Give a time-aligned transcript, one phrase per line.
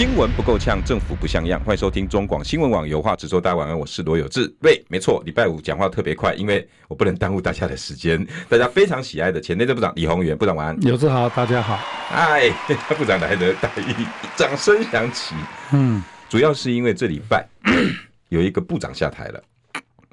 [0.00, 1.60] 新闻不够呛，政府不像样。
[1.60, 3.38] 欢迎收听中广新闻网有话直说。
[3.38, 4.50] 大家晚安，我是罗有志。
[4.62, 8.26] 喂，没错，礼拜五讲话特别快，因为我不能耽误大家的时间。
[8.48, 10.82] 大家非常喜爱的前内政部长李鸿源部长晚安。
[10.84, 11.76] 有志好，大家好。
[12.08, 12.48] 嗨，
[12.96, 15.34] 部长来的大意， 掌声响起。
[15.74, 17.46] 嗯，主要是因为这礼拜
[18.30, 19.42] 有一个部长下台了，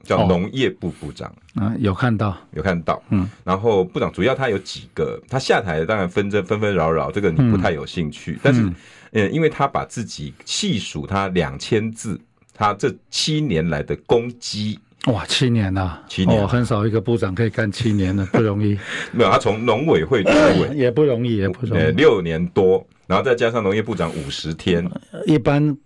[0.04, 1.34] 叫农业部部长。
[1.56, 3.02] 啊、哦，有看到，有看到。
[3.12, 8.70] 嗯，然后部长主要他有几个，他下台当然纷争纷纷扰扰，这个你不太有兴趣，嗯、但是。
[9.12, 12.20] 嗯，因为他把自己细数他两千字，
[12.54, 18.78] 他这七年来的攻击，哇，七年呐，七年，哦，很少一个部长可以干七年的， 不容易。
[19.12, 24.90] 没有，他从农委会主委 也不容易，也不容易，六年多，然后再加上农业部长五十天，
[25.26, 25.78] 一般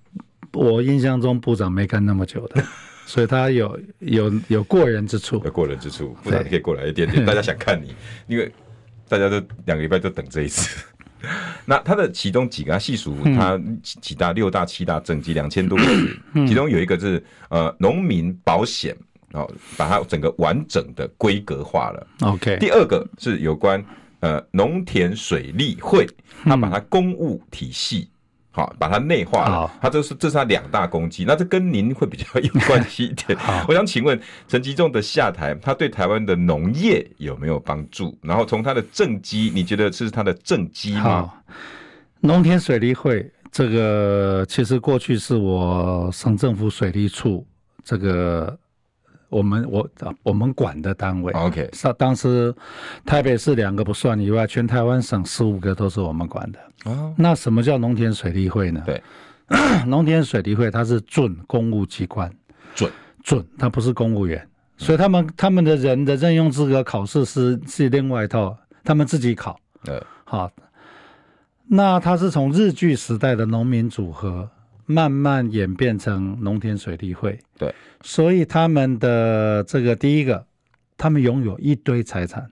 [0.53, 2.64] 我印象中部长没干那么久的，
[3.06, 7.94] 所以他有有有过人之处，有过人之处，部长你可以过来一点点， 大家想看你，
[8.28, 8.52] 因为
[9.08, 10.86] 大家都两个礼拜都等这一次。
[11.66, 18.96] 那它的其中几个，他细数它几大六大七大政绩两千多个字，其中有一个是呃农民保险，
[19.34, 22.08] 哦，把它整个完整的规格化了。
[22.22, 23.84] OK，第二个是有关
[24.20, 26.08] 呃农田水利会，
[26.44, 28.10] 它把它公务体系。
[28.52, 29.72] 好，把它内化了。
[29.82, 33.38] 它这是这是它两大攻击，那这跟您会比较有关系一点。
[33.68, 38.18] 我想请问陈吉仲的下台，他对台湾的农业有没有帮助？
[38.22, 41.32] 然后从他的政绩，你觉得是他的政绩吗？
[42.20, 47.46] 农田水利会这个其实过去是我省政府水利处
[47.84, 48.58] 这个。
[49.32, 49.90] 我们我
[50.24, 52.54] 我们管的单位，OK，上当时
[53.06, 56.59] 台北市两个不算以外，全台湾省十五个都是我们管的。
[56.84, 58.84] 哦，那什么叫农田水利会呢？
[58.86, 59.02] 对，
[59.88, 62.30] 农田水利会它是准公务机关，
[62.75, 62.92] 准
[63.24, 69.58] 准，它不是公务员，所以他们他们的人的任用资格考试是是另外一套，他们自己考。
[69.86, 70.52] 对，好，
[71.68, 74.50] 那它是从日据时代的农民组合。
[74.91, 80.46] 慢慢演变成农田水利会，对，所以他们的这个第一个，
[80.97, 82.46] 他们拥有一堆财产。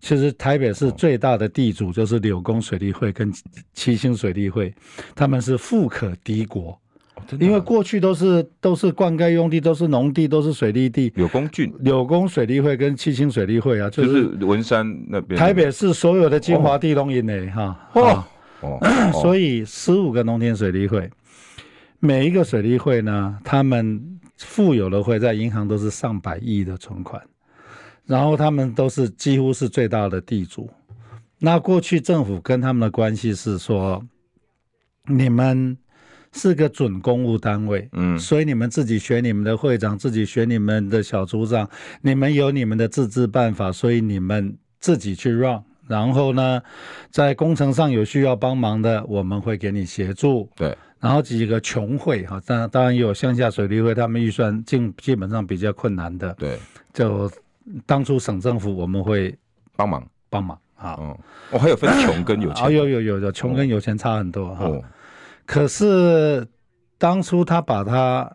[0.00, 3.32] 其实台北市最大的地主就是柳工水利会跟
[3.72, 4.74] 七星水利会，
[5.14, 6.76] 他们是富可敌国，
[7.38, 11.12] 因为过去都是都是灌溉用地，都是农地，都是水利地。
[11.14, 15.38] 柳工郡、柳工水利会跟七星水利会啊，就是文山那边。
[15.38, 17.88] 台北市所有的精华地都因内哈。
[17.92, 18.24] 哦。
[18.62, 18.78] 哦，
[19.20, 21.10] 所以十五个农田水利会。
[22.04, 27.22] 每一个水利会呢，他们富有的会在银行都是上百亿的存款，
[28.06, 30.68] 然后他们都是几乎是最大的地主。
[31.38, 34.04] 那过去政府跟他们的关系是说，
[35.06, 35.78] 你们
[36.32, 41.70] 是个准公务单位，嗯，所以你们自己选你们的会长，自己选你们的小组长，
[42.00, 45.62] 你们有你们的自治办法，所以你们自己去 run。
[45.86, 46.60] 然后呢，
[47.12, 50.50] 在工程上有需要帮忙的，我们会给你协助。
[50.56, 50.76] 对。
[51.02, 56.32] 然后几个穷会哈，当然当然有乡下水利会，他们预算基基本上比较困难的。
[56.34, 56.56] 对，
[56.92, 57.28] 就
[57.84, 59.36] 当初省政府我们会
[59.74, 60.92] 帮忙帮忙啊。
[60.92, 61.18] 哦，
[61.50, 62.64] 哦，还有分穷跟有钱。
[62.64, 64.64] 哦，有有有有，穷跟有钱差很多哈。
[64.66, 64.80] 哦。
[65.44, 66.46] 可是
[66.98, 68.32] 当初他把它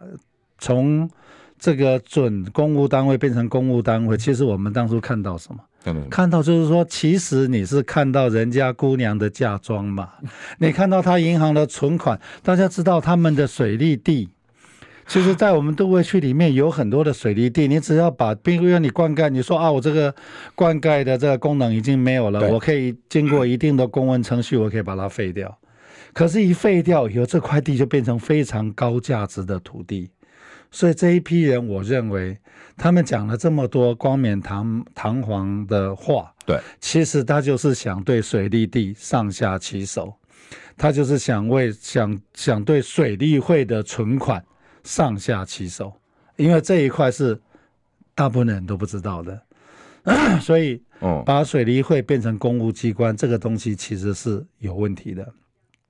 [0.57, 1.09] 从
[1.57, 5.63] 这个准公务单位变成公务单位，其实我们当初看到什么？
[6.09, 10.09] 看到就是说，其实你是看到人家姑娘的嫁妆嘛？
[10.59, 14.29] 你看到她银行的存款，大家知道他们的水利地，
[15.07, 20.13] 其实，在我们都会区里面有很多的水利地，你只要把，比如说你灌溉，你说啊，我这个
[20.53, 25.57] 灌溉的这个功能已经没有了，我可以经过一定的公文程序，我可以把它废掉。
[26.13, 30.09] 可是，一废掉以后，这块地就变成非常高价值的土地。
[30.69, 32.37] 所以这一批人，我认为
[32.77, 40.13] 他们讲了这么多冠冕堂堂皇的话，对，其实他就是想对水利地上下其手，
[40.77, 44.45] 他就是想为想想对水利会的存款
[44.83, 45.91] 上下其手，
[46.35, 47.39] 因为这一块是
[48.13, 49.41] 大部分人都不知道的，
[50.39, 50.81] 所以
[51.25, 55.27] 把水利会变成公务机关，这个东西其实是有问题的。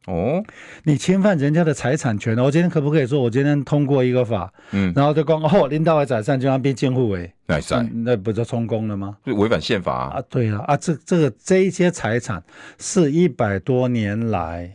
[0.07, 0.41] 哦，
[0.83, 9.17] 你侵犯人家的财产权，我今天可不可以说，我今天通过一个法，嗯，然后就讲哦，领导的财产就要被监护为，那是，那不就充公了吗？
[9.25, 10.17] 就违反宪法啊！
[10.17, 12.41] 啊，对啊，啊，这这个这一些财产
[12.79, 14.71] 是一百多年来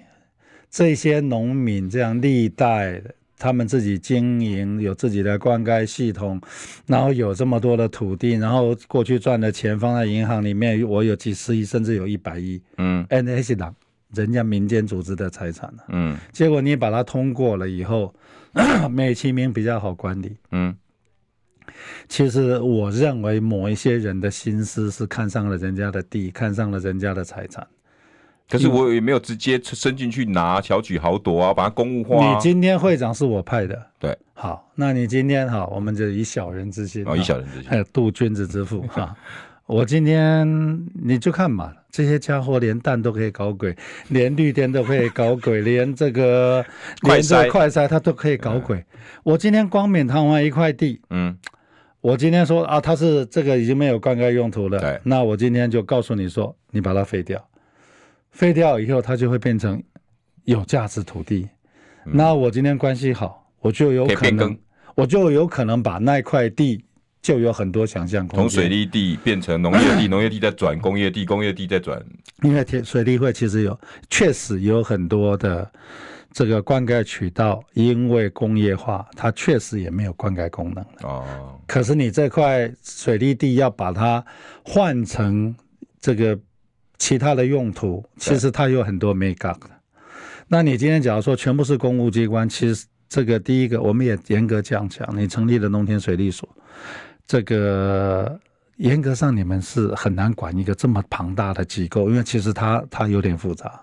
[0.70, 3.02] 这些农民这样历代
[3.38, 6.40] 他们自己经营，有自己的灌溉系统，
[6.86, 12.62] 然后有这么多的土地，然后过去赚的钱放在银行里面，我有几十亿，甚至有一百亿。
[12.76, 13.74] 嗯，那是党
[14.14, 18.14] 人家民间组织的财产，嗯，结果你把它通过了以后，
[18.90, 20.36] 美其名比较好管理。
[20.50, 20.76] 嗯，
[22.08, 27.66] 其实我认为某一些人的心思是看上了人家的地，看上了人家的财产。
[28.50, 32.34] 可是我也没有直接伸进去拿，巧取豪夺啊，把它公务化。
[32.34, 39.16] 你今天会长是我派的，对，好，那你今天好，我们就以小人之心，哦，以小人之心，还有度君子之腹哈。
[39.66, 40.46] 我今天
[40.94, 43.74] 你就看嘛，这些家伙连蛋都可以搞鬼，
[44.08, 46.64] 连绿电都可以搞鬼，连这个
[47.02, 48.84] 连这个快筛他都可以搞鬼。
[49.22, 51.36] 我今天光冕堂皇一块地，嗯，
[52.00, 57.42] 我今天说啊，他是这个已经没有灌溉用途了，对，那我今天就告诉你说，你把它废掉。
[58.30, 59.82] 废掉以后，它就会变成
[60.44, 61.48] 有价值土地。
[62.06, 64.58] 嗯、那我今天关系好，我就有可能，
[64.94, 66.82] 我就有可能把那块地
[67.22, 68.48] 就有很多想象空间。
[68.48, 72.04] 从水利地变成农业地，农业地再转工业地，工业地再转。
[72.42, 73.80] 因为铁水利会其实有
[74.10, 75.70] 确实有很多的
[76.32, 80.84] 这个灌溉渠道，因为工业化，它确实也没有灌溉功能。
[81.02, 81.58] 哦。
[81.66, 84.22] 可是你这块水利地要把它
[84.62, 85.54] 换成
[86.00, 86.38] 这个。
[86.98, 89.68] 其他的用途其实它有很多没搞的。
[90.46, 96.48] 那你今天假如说全部是公务机关，其实这个第一个我们也严格这样讲，你成立了农田水利所，
[97.26, 98.38] 这个
[98.76, 103.80] 严格上你们是很难管一个这么庞大的机构，因为其实它它有点复杂。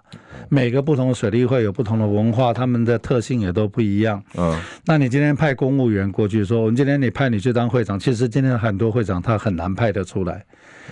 [0.50, 4.24] 每个不同的水利会有不同的文化，他们的特性也都不一样。
[4.36, 10.44] 嗯，那你今天派公务员过去说，我们今天你派你去当会长，其实今天很多会长他很难派得出来。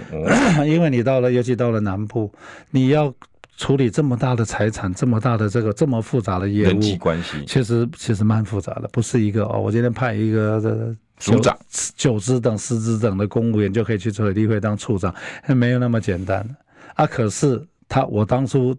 [0.67, 2.31] 因为你到了，尤其到了南部，
[2.69, 3.11] 你要
[3.55, 11.57] 处理这么大的财产，这么大的这个这么复杂的业务，人际关系，其实其实蛮复杂的，不是一个哦，我今天派一个这处长、
[11.95, 15.13] 九职等、十职等的公务员就可以去水利会当处长，
[15.47, 16.47] 没有那么简单
[16.95, 17.05] 啊。
[17.05, 18.75] 可是他，我当初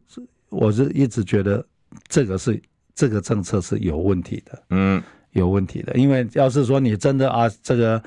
[0.49, 1.64] 我是一直觉得
[2.08, 2.61] 这个是
[2.94, 5.02] 这个政策是有问题的，嗯，
[5.32, 8.02] 有问题的，因为要是说你真的啊，这个。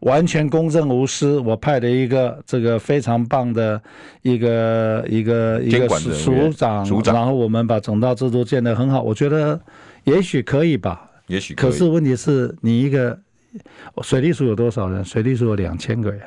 [0.00, 3.80] 完全公正无私，我派了一个这个非常棒的
[4.20, 9.58] 一个一个一个署长，署长，然后我们把总道制度建得很好，我觉得
[10.02, 11.70] 也许可以吧，也许可以。
[11.70, 13.18] 可是问题是你一个
[14.02, 15.04] 水利署有多少人？
[15.04, 16.22] 水利署有两千个人，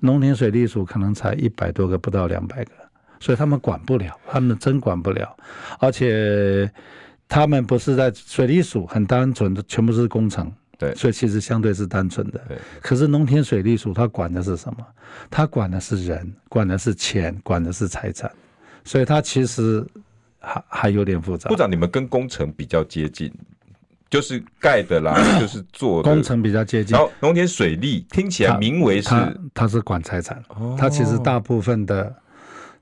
[0.00, 2.72] 农田水利署可能才一百多个，不到两百个，
[3.20, 5.36] 所以他们管不了，他们真管不了，
[5.78, 6.70] 而且
[7.28, 10.52] 他们不是在水利署很单纯的，全部是工程。
[10.78, 12.38] 对，所以其实相对是单纯的。
[12.82, 14.86] 可是农田水利署它管的是什么？
[15.30, 18.30] 它管的是人，管的是钱，管的是财产，
[18.84, 19.82] 所以它其实
[20.38, 21.48] 还还有点复杂。
[21.48, 23.32] 部长，你们跟工程比较接近，
[24.10, 26.96] 就是盖的啦， 就是做的工程比较接近。
[26.96, 29.10] 然后农田水利听起来名为是
[29.54, 30.42] 它，是管财产，
[30.78, 32.14] 它其实大部分的。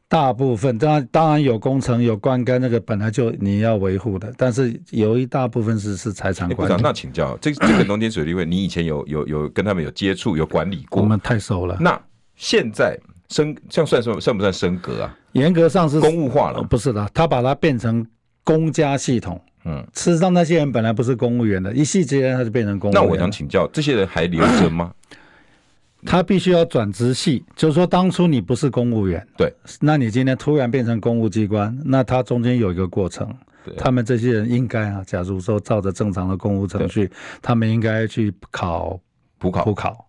[0.07, 6.83] 大部分当然当然有工程有灌溉，那个本来就你要维护的，但是有一大部分是是财产管理。
[6.83, 11.03] 那请教这这个农田水利会，你以前有有有跟他们有接触有管理过？
[11.03, 11.77] 我们太熟了。
[11.81, 12.01] 那
[12.37, 12.97] 现在
[13.31, 15.19] 升这样算算算不算升格啊？
[15.33, 18.07] 严格上是公务化了，不是的，他把它变成
[18.45, 19.41] 公家系统。
[19.65, 23.03] 嗯，事实上那些人本来不是公务员的，一夕之间他就变成公务员。
[23.03, 24.93] 那我想请教，这些人还留着吗？
[26.07, 33.27] 他必须要转职系，就是说当初你不是公务员，对，那你今天突然变成公务机关，那他中间有一个过程，
[33.65, 39.01] 对，他们这些人应该啊，假如说照着正常的公务程序，他们应该去考
[39.39, 40.07] 补考、补考，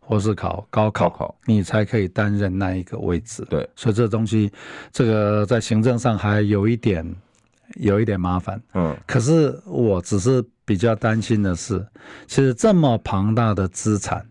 [0.00, 3.42] 或是考高考，考，你才可以担任那一个位置。
[3.48, 4.52] 对，所以这东西，
[4.92, 7.02] 这个在行政上还有一点，
[7.76, 8.60] 有一点麻烦。
[8.74, 11.84] 嗯，可是我只是比较担心的是，
[12.26, 14.24] 其实这么庞大的资产。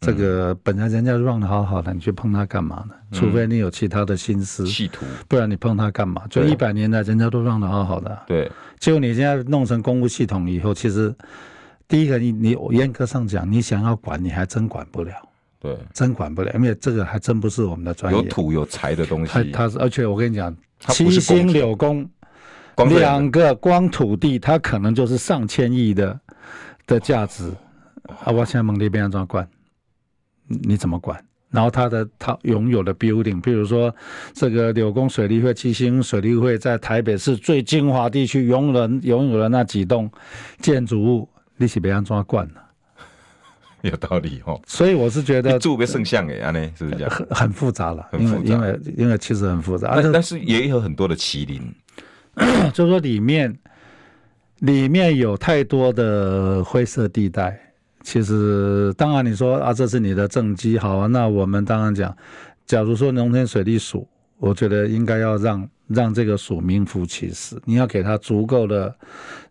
[0.00, 2.94] 这个本来人家 run 的好好的，你去碰它干嘛呢？
[3.12, 6.26] 除非你有其他的心思，企图，不然你碰它干嘛？
[6.30, 8.50] 就一百年来人家都 run 的好好的，对。
[8.78, 11.14] 结果你现在弄成公务系统以后，其实
[11.86, 15.12] 第一个你你严格上讲，你想要管，你还真管不了，
[15.60, 18.22] 对，真管不了，因为这个还真不是我们的专业。
[18.22, 20.56] 有土有财的东西，它它是，而且我跟你讲，
[20.88, 22.08] 七星柳工
[22.88, 26.18] 两个光土地，它可能就是上千亿的
[26.86, 27.52] 的价值
[28.24, 28.32] 啊！
[28.32, 29.48] 我现在蒙那边怎么管？
[30.46, 31.22] 你怎么管？
[31.50, 33.94] 然后他的他拥有的 building，比如说
[34.32, 40.10] 这个柳工水利会、七星水利会在台北市最精华地区拥有拥有了那几栋
[40.58, 42.60] 建筑物，你是别人怎么管呢？
[43.90, 44.60] 有道理哦。
[44.66, 47.10] 所以我是觉得住个圣像哎，安呢是不是这样？
[47.10, 49.92] 很很复杂了，因为因为因为其实很复杂。
[49.94, 51.62] 但但是也有很多的麒麟，
[52.72, 53.56] 就是说里面
[54.60, 57.58] 里面有太多的灰色地带。
[58.02, 62.16] 其实，当然你说啊，这是你的政绩，好啊，那我们当然讲，
[62.64, 64.08] 假如说农田水利署，
[64.38, 68.94] 我觉得应该要让让这个署名副其实，你要给他足够的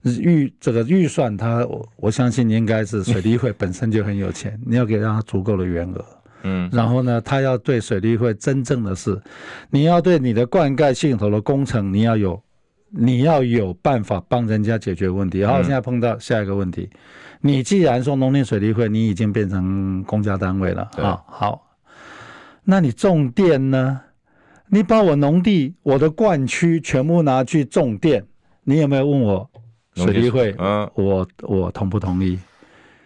[0.03, 6.05] 预这个预算，他我我相信应该是水利会本身就很有钱，你要给他足够的员额。
[6.43, 9.21] 嗯，然后呢，他要对水利会真正的是，
[9.69, 12.41] 你要对你的灌溉系统的工程，你要有，
[12.89, 15.39] 你要有办法帮人家解决问题。
[15.39, 16.89] 然后现在碰到下一个问题，
[17.41, 21.67] 你既然说农林水利会，你已经变成公家单位了啊，好，
[22.63, 23.99] 那你种电呢？
[24.69, 28.23] 你把我农地、我的灌区全部拿去种电，
[28.63, 29.49] 你有没有问我
[29.95, 30.55] 水利会？
[30.59, 32.37] 嗯，我我同不同意？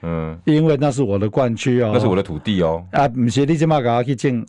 [0.02, 2.86] 嗯，因为那是我的灌区哦，那是我的土地哦。
[2.92, 4.46] 啊，不是你这么搞去种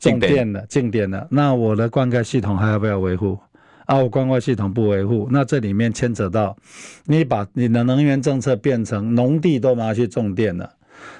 [0.00, 3.38] 种电的，种电的，那我的灌溉系统还要不要维护？
[3.86, 6.56] 啊，我灌溉系统不维护，那这里面牵扯到
[7.04, 10.68] 你把你的能源政策变成农地都拿去种电了，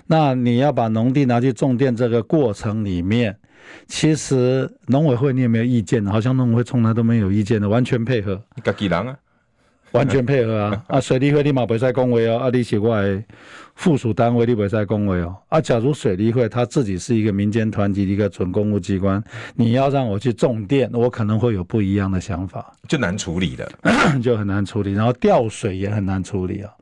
[0.06, 3.36] 那你要把农地拿去种电这个过程里面，
[3.86, 6.04] 其实农委会你有没有意见？
[6.06, 8.40] 好像农委会从来都没有意见的，完全配合。
[8.54, 9.16] 你自己人啊。
[9.92, 10.84] 完全配合啊！
[10.88, 13.22] 啊，水利会你嘛不使恭维哦，啊，你是我的
[13.74, 15.36] 附属单位，你不使恭维哦。
[15.50, 19.22] 啊，假如水利会他自己是一个民间团体，一个准公务机关，
[19.54, 23.70] 你要让我去种电，我可能会有不一样的想法，就难处理的，
[24.22, 24.94] 就很难处理。
[24.94, 26.72] 然后调水也很难处理啊。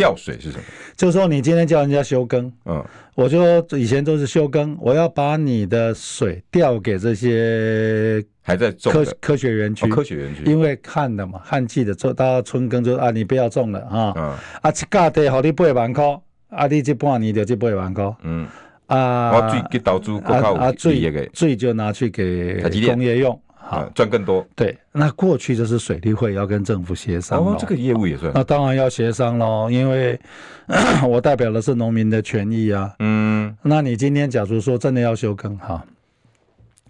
[0.00, 0.64] 调水是什么？
[0.96, 2.82] 就是说你今天叫人家休耕，嗯，
[3.14, 8.24] 我就以前都是休耕，我要把你的水调给这些。
[8.42, 14.24] 还在种科科学园区，科学园区，因为旱的嘛，旱季的做到春耕就啊，你不要种了啊，嗯、
[14.62, 16.04] 啊，一甲地好你八万块，
[16.48, 18.48] 啊，你这半年就这八万块，嗯，
[18.86, 23.40] 啊，我水给投资更靠啊，水水就拿去给工业用，
[23.70, 24.46] 好赚更多。
[24.54, 30.18] 对，那过去就是水利会要跟政府协商哦，这个业务也算，那当然要协商喽，因为
[31.08, 35.84] 我代表的是农民的权益啊，嗯，那你今天假如说真的要休耕哈，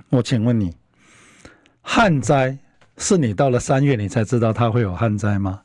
[0.08, 0.74] 我请问你。
[1.82, 2.56] 旱灾
[2.98, 5.62] 是你到了三月你才知道它会有旱灾吗？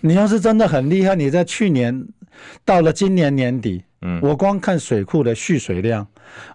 [0.00, 2.06] 你要是真的很厉害，你在去年
[2.64, 6.06] 到了今年年底，嗯，我光看水库的蓄水量。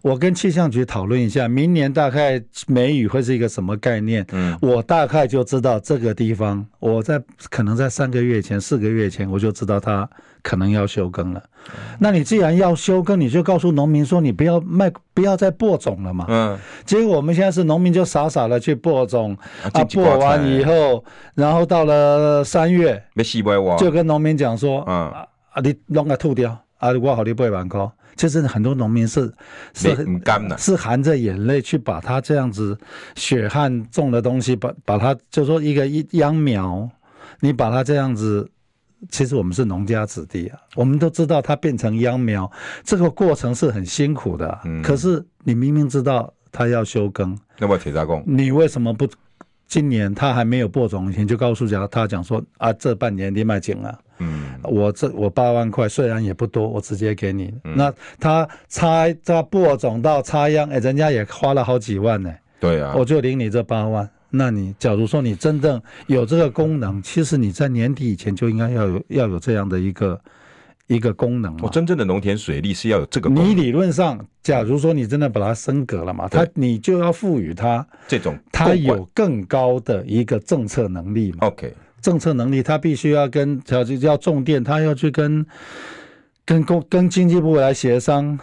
[0.01, 4.25] 我跟气象局讨论一下，明年大概梅雨会是一个什么概念？
[4.31, 10.07] 嗯，我大概就知道这个地方，我在可能在三个月前、四个月前，我就知道它
[10.43, 11.43] 可能要休耕了。
[11.99, 16.25] 那你既然要休耕，你就告诉农民说，你不要卖，不要再播种了嘛。
[16.29, 19.35] 嗯，结果我们现在是农民就傻傻的去播种，
[19.73, 23.03] 啊，播完以后，然后到了三月，
[23.79, 27.89] 就跟农民讲说，啊啊，你弄个吐掉，啊，我好你八万块。
[28.17, 29.33] 其实很多农民是
[29.73, 32.77] 是很干是含着眼泪去把它这样子
[33.15, 36.87] 血汗种的东西，把把它就说一个一秧苗，
[37.39, 38.47] 你把它这样子，
[39.09, 42.51] 其实我们是农家子弟啊，我们都知道它变成秧苗
[42.83, 44.59] 这个过程是很辛苦的。
[44.65, 49.07] 嗯，可是你明明知道它要休耕，那么铁渣工，你为什么不
[49.73, 53.99] 今年他还没有播种以前就告诉讲他讲说啊，这半年你卖紧了。
[54.19, 57.51] 嗯，我这我八万块虽然也不多，我直接给你。
[57.63, 62.31] 嗯、那他插他播种到插秧，哎，人家也花了好几万呢。
[62.59, 64.07] 对啊，我就领你这八万。
[64.29, 70.21] 那你假如说你真正有这个功能，其实你在年底以前就应该要有要有这样的一个
[70.87, 71.55] 一个功能。
[71.61, 73.49] 我真正的农田水利是要有这个功能。
[73.49, 81.47] 你理论上，假如说你真的把它升格了嘛，它你就要赋予它这种，它有更高的一个政策能力嘛。
[81.47, 81.73] OK。
[82.01, 85.45] 政策能力，它必须要跟要要种电，它要去跟
[86.43, 88.37] 跟工跟经济部来协商，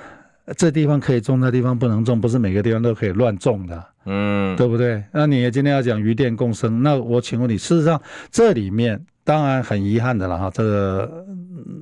[0.57, 5.05] 这地方可以种，那地方不能种，不是每个地方都可以乱种的，嗯，对不对？
[5.13, 8.99] 那你也今天要讲鱼电共生，那我请问你，事实上这里面
[9.31, 11.25] 当然很遗憾的了哈，这个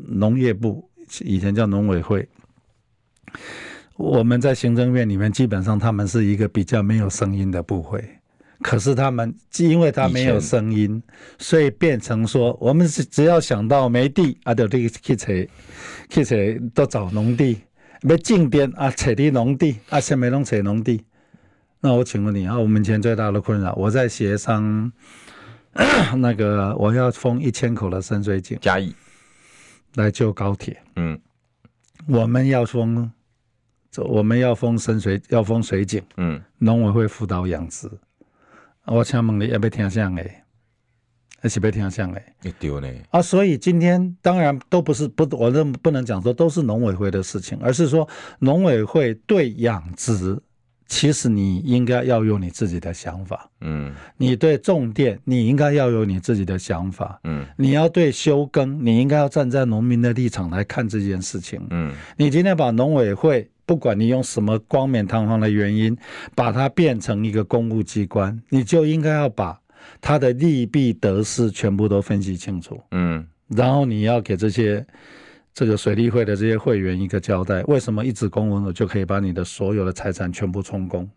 [0.07, 0.87] 农业部
[1.21, 2.29] 以前叫农委会，
[3.97, 8.05] 我们在行政院里面基本上他们是一个比较没有声音的部会。
[8.61, 11.03] 可是他们，因为他没有声音，
[11.39, 15.27] 所以变成说，我们只只要想到没地啊，就去去找，
[16.11, 16.37] 去找
[16.75, 17.63] 都找农地，
[18.03, 21.03] 要种电啊，找地农地啊，什么拢找农地。
[21.81, 24.93] 那我请问你啊，我们以前最大的困扰，我在协商，
[26.19, 28.95] 那个我要封一千口的深水井，嘉义
[29.95, 30.81] 来救高铁。
[30.97, 31.21] 嗯，
[32.07, 33.11] 我们要封，
[33.97, 36.03] 我们要封深水，要封水井。
[36.17, 37.89] 嗯，农委会辅导养殖。
[38.87, 40.45] 我请问你要不要听相诶？
[41.41, 42.35] 还是不要听相诶？
[42.43, 42.89] 你丢呢？
[43.11, 48.09] 啊，所以今天当然都不是不，我认不能讲说都是农委会的事情，而是说
[48.41, 50.41] 农委会对养殖
[50.89, 65.95] 其实你应该要有你自己的想法，嗯，你对种电，你应该要有你自己的想法，嗯，你要对休耕，你应该要站在农民的立场来看这件事情，嗯，你今天把农委会，不管你用什么冠冕堂皇的原因，
[66.35, 69.61] 把它变成一个公务机关，你就应该要把
[70.01, 74.87] 它的利弊得失全部都分析清楚，嗯，然后你要给这些。
[75.59, 81.11] 这个水利会的这些会员一个交代，为什么一纸公文我就可以把你的所有的财产全部充公？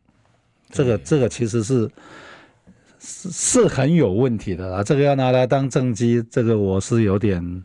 [0.72, 1.88] 这个这个其实是
[2.98, 4.84] 是是很有问题的啦。
[4.84, 7.64] 这个要拿来当政绩，这个我是有点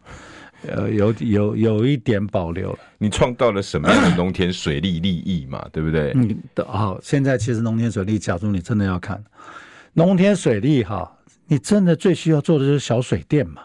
[0.68, 2.78] 呃有有有一点保留了。
[2.98, 5.66] 你创造了什么样的农田水利利益嘛？
[5.72, 6.12] 对不对？
[6.14, 7.00] 嗯，好。
[7.00, 9.24] 现在其实农田水利，假如你真的要看
[9.94, 11.10] 农田水利哈，
[11.46, 13.62] 你真的最需要做的就是小水电嘛。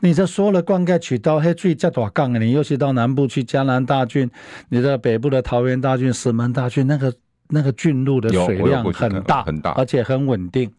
[0.00, 4.30] 你这说了灌溉渠道，嘿，最加大杠啊，你尤其到南部去，江南大郡，
[4.68, 7.12] 你的北部的桃园大郡、石门大郡，那个
[7.48, 10.70] 那个郡路的水量很大，很大，而且很稳定，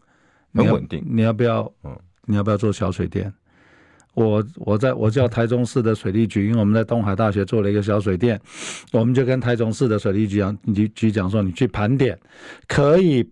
[0.54, 1.04] 很稳定。
[1.04, 1.72] 你要不要？
[1.82, 3.32] 嗯，你要不要做小水电？
[4.14, 8.40] 我我在我叫台中市的水利局，因为我们在东海大学做了一个小水电，
[8.92, 12.18] 我们就跟台中市的水利局讲，局局长说，你去盘点，
[12.68, 13.28] 可以。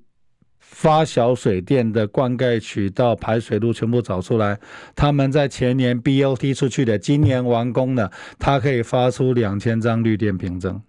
[0.79, 4.61] 发小水电的灌溉渠道、排水路全部找出来，
[4.95, 10.83] 他们在前年 BOT 出去的，今年完工了，他可以发出两千张绿电凭证，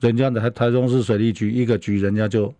[0.00, 2.54] 人家的台台中市水利局一个局，人家就。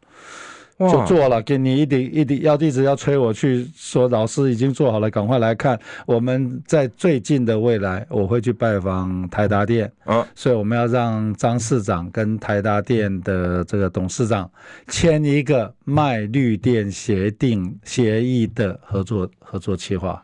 [0.78, 5.78] 就做了，给你一定一定要一直要催我去说，老师已经做好了，赶快来看。
[6.04, 9.90] 我们在最近的未来，我会去拜访台达电。
[10.04, 14.50] 啊，所以我们要让张市长跟台达电的这个董事长
[14.88, 20.20] 签一个卖绿电协定协议的合作合作计划。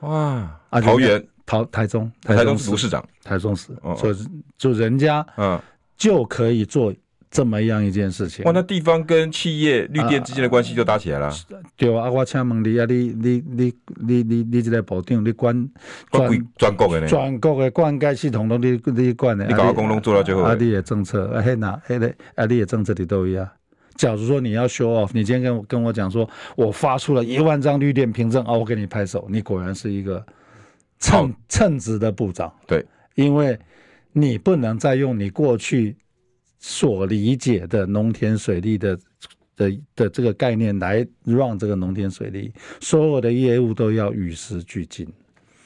[0.00, 2.76] 哇，啊，桃园、桃台中、台中市。
[2.76, 4.16] 市长、台中市，所以
[4.58, 5.60] 就人家嗯。
[5.94, 6.92] 就可以做。
[7.32, 8.52] 这么样一件事情，哇！
[8.52, 11.28] 那地方跟企业绿电之间的关系就搭起来了。
[11.28, 11.34] 啊
[11.78, 13.74] 对啊，我请问你啊，你你你
[14.06, 15.70] 你你你这个部长，你管
[16.12, 17.06] 全全国的呢？
[17.06, 19.46] 全国的灌溉系统都你你管的。
[19.46, 23.48] 你搞公路做到最后，啊，你的政策啊，嘿哪嘿嘞，啊，你的政策你都一样。
[23.96, 30.22] 假如说你要 show off，你今天跟我跟我讲说，我发出了一万张绿电凭证，啊，我给你拍手，你果然是一个
[30.98, 32.52] 称称职的部长。
[32.66, 33.58] 对，因为
[34.12, 35.96] 你不能再用你过去。
[36.64, 38.96] 所理解的农田水利的
[39.56, 45.06] 的的这个概念来 run 这个农田水利，所有的业务都要与时俱进。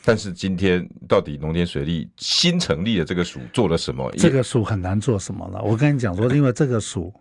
[0.03, 4.11] 但是今天到底农田水利新成立的这个署做了什么？
[4.17, 5.61] 这个署很难做什么了。
[5.63, 7.13] 我跟你讲说，因为这个署，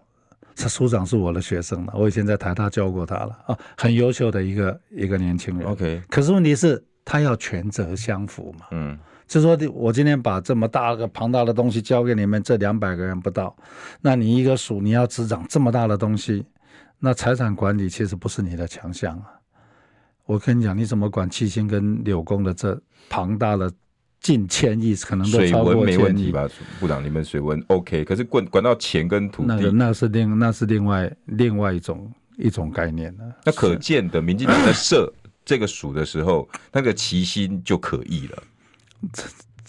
[0.56, 5.68] 他署长是我的学生了，我以前在台大教过他了啊，很优秀的一个一个年轻人。
[5.68, 8.68] OK，可是问题是，他要权责相符嘛。
[8.72, 8.98] 嗯。
[9.28, 13.56] 就说我今天把这么大个庞大的东西交给你们这两百个人不到，
[14.02, 16.46] 那你一个署你要执掌这么大的东西，
[17.00, 19.34] 那财产管理其实不是你的强项啊。
[20.26, 23.72] 我跟你讲，你怎么管七星跟柳工的这庞大的
[24.20, 25.86] 近千亿，可能都超过千亿。
[25.86, 27.04] 水文没问题吧，部长？
[27.04, 33.24] 你们水文 OK，可是管管到钱跟土地，那个那是另那是另外另外一种一种概念了。
[33.44, 35.12] 那可见的，民进党在设
[35.44, 38.44] 这个署的时候，那个旗心就可疑了。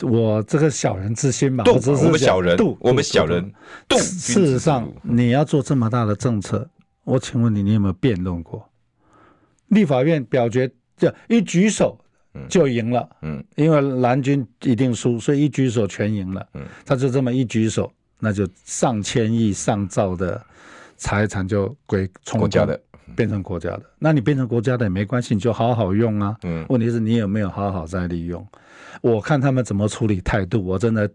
[0.03, 3.51] 我这个小人之心嘛，我们小人，我们小人。
[3.91, 6.69] 事实上，你要做这么大的政策，
[7.05, 8.69] 我请问你，你有没有辩论过？
[9.69, 11.99] 立法院表决，这一举手
[12.49, 13.09] 就赢了。
[13.23, 16.47] 嗯，因为蓝军一定输，所以一举手全赢了。
[16.53, 20.45] 嗯，他就这么一举手，那就上千亿、上兆的
[20.97, 22.79] 财产就归国家的，
[23.17, 23.83] 变成国家的。
[23.99, 26.37] 那你变成国家的也没关系，你就好好用啊。
[26.43, 28.47] 嗯，问题是你有没有好好再利用？
[29.01, 31.11] 我看他们怎么处理态度，我真的，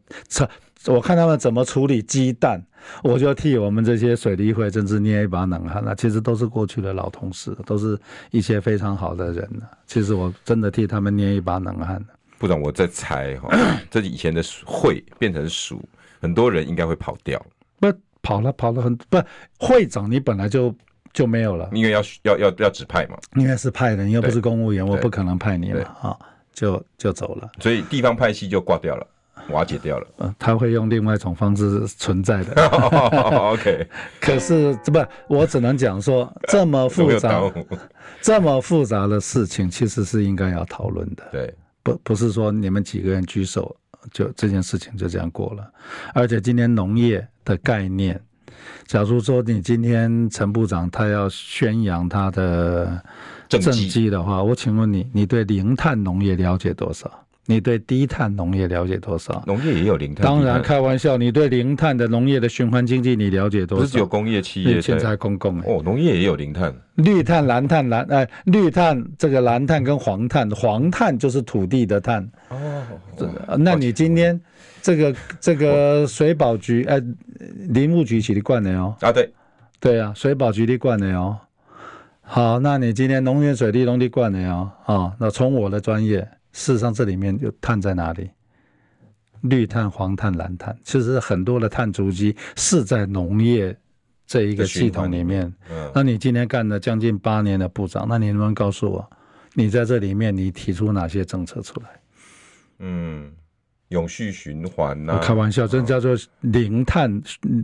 [0.88, 2.64] 我看他们怎么处理鸡蛋，
[3.04, 5.96] 我就替我们这些水利会真是捏一把冷汗了。
[5.96, 7.98] 其实都是过去的老同事，都是
[8.32, 9.50] 一些非常好的人。
[9.86, 12.04] 其实我真的替他们捏一把冷汗。
[12.38, 13.50] 部长，我在猜哈，
[13.92, 15.80] 这以前的会变成署，
[16.20, 17.40] 很多人应该会跑掉。
[17.80, 19.22] 不跑了，跑了很不
[19.60, 20.74] 会长，你本来就
[21.14, 26.18] 就没有了，因为要要要要指派嘛，应该是派的，你又不是公务员，我不可能派你了啊。
[26.54, 29.08] 就就走了，所以地方派系就挂掉了，
[29.50, 30.08] 瓦解掉了。
[30.20, 32.68] 嗯，他会用另外一种方式存在的。
[32.68, 33.88] OK，
[34.20, 37.42] 可是这不，我只能讲说， 这么复杂，
[38.22, 41.24] 这么复杂的事情，其实是应该要讨论的。
[41.32, 43.76] 对，不不是说你们几个人举手
[44.12, 45.72] 就这件事情就这样过了。
[46.14, 48.22] 而且今天农业的概念，
[48.92, 53.02] 假如说你今天陈部长他要宣扬他的。
[53.48, 57.10] 政绩的话，我请问你，你对零碳农业了解多少？
[57.46, 59.44] 你对低碳农业了解多少？
[59.46, 60.26] 农业也有零碳。
[60.26, 63.82] 当然，开玩笑，你对零碳的农业的循环经济你了解多少？
[63.82, 66.74] 不是只有工业企业，现在公共哦，农业也有零碳。
[66.96, 72.26] 绿碳、蓝碳、蓝哎，绿碳这个蓝碳跟黄碳，黄碳就是土地的碳。
[72.50, 72.84] 哦，
[73.58, 74.40] 那你今天
[74.82, 77.02] 这个这个水保局哎，
[77.70, 78.96] 林务局起的灌的哦。
[79.02, 79.32] 啊，对，
[79.80, 81.38] 对啊，水保局的灌的哦。
[82.22, 84.72] 好，那你今天农田水利农地灌的哦。
[84.86, 86.28] 啊，那从我的专业。
[86.54, 88.30] 事实上，这里面就碳在哪里？
[89.44, 93.74] 绿碳、黄碳、蓝碳，其实很多的碳足迹是在农业
[94.28, 95.52] 这一个系统里面。
[95.70, 99.10] 嗯，那你今天干了将近八年的部长，那你能不能告诉我，
[99.54, 101.88] 你在这里面你提出哪些政策出来？
[102.80, 103.32] 嗯。
[103.92, 105.20] 永续循环呐、啊！
[105.20, 107.22] 开玩笑，这叫做零碳，哦、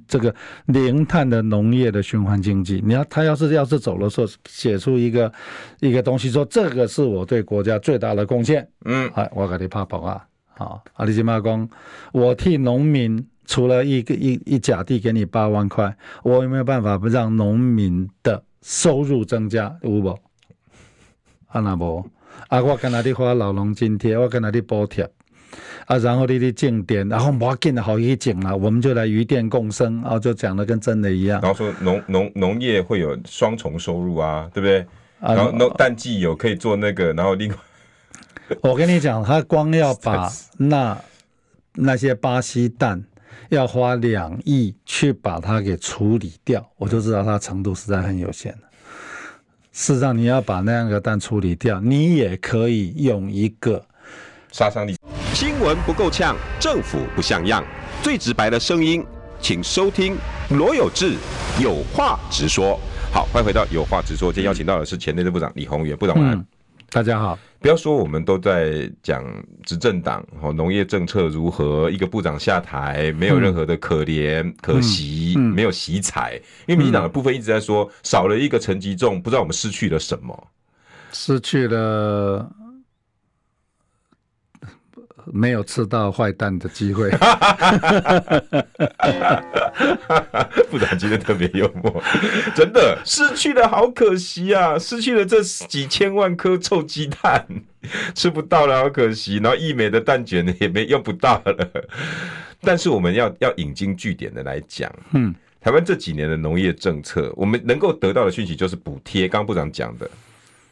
[0.07, 0.33] 这个
[0.65, 2.81] 零碳的农业的循环经济。
[2.85, 5.31] 你要他要是要是走的时候，写出一个
[5.79, 8.67] 一个东西，说这个是我对国家最大的贡献。
[8.85, 11.67] 嗯，哎，我给你拍报啊，好，阿里金马公，
[12.11, 19.73] 我替农民除了一个一一甲地给你八万块，我有没有办法不让农民的收入增加？
[19.81, 20.09] 有不？
[21.47, 22.05] 啊那无？
[22.49, 25.09] 啊，我跟他的发老农津贴，我跟他的补贴。
[25.85, 31.41] 啊，然后你的种电，然后我建的好一景啊，我们就来渔电共生啊，就讲的跟真的一样。
[31.41, 34.85] 然后说农农农业会有双重收入啊，对不对？
[35.19, 37.57] 然后农淡季有可以做那个，然后另外，
[38.61, 40.97] 我跟你讲，他光要把 那
[41.73, 43.03] 那些巴西蛋
[43.49, 48.59] 要花两亿去把它给处理掉，我就知道它程度实在很有限了。
[49.71, 53.85] 事实上，你要把那样的蛋处理掉，你也可以用一个
[54.51, 54.95] 杀伤力。
[55.39, 57.63] 新闻不够呛，政府不像样，
[58.01, 59.05] 最直白的声音，
[59.39, 60.17] 请收听
[60.49, 61.13] 罗有志
[61.61, 62.79] 有话直说。
[63.13, 64.33] 好，欢迎回到有话直说。
[64.33, 66.45] 今天邀请到的是前内政部长李鸿源部长，晚安、嗯。
[66.89, 69.23] 大家好，不要说我们都在讲
[69.63, 76.33] 执政党和农业政策如何，一个部长下台没有任何的可怜、嗯、可惜，嗯嗯、没有喜彩。
[76.65, 80.47] 因为民进党的部分一直在说少了一个陈吉仲，不知道我们失去了什么，
[81.11, 82.49] 失去了。
[85.33, 87.09] 没有吃到坏蛋的机会，
[90.69, 92.01] 部长今天特别幽默，
[92.55, 94.77] 真的失去了，好可惜啊！
[94.79, 97.45] 失去了这几千万颗臭鸡蛋，
[98.15, 99.37] 吃不到了，好可惜。
[99.37, 101.69] 然后义美的蛋卷呢，也没用不到了。
[102.61, 109.27] 但是我们要要引经据典的来讲，嗯，台湾这几年的农业政策，我们能够得到的讯息就是补贴。
[109.27, 110.09] 刚刚部长讲的，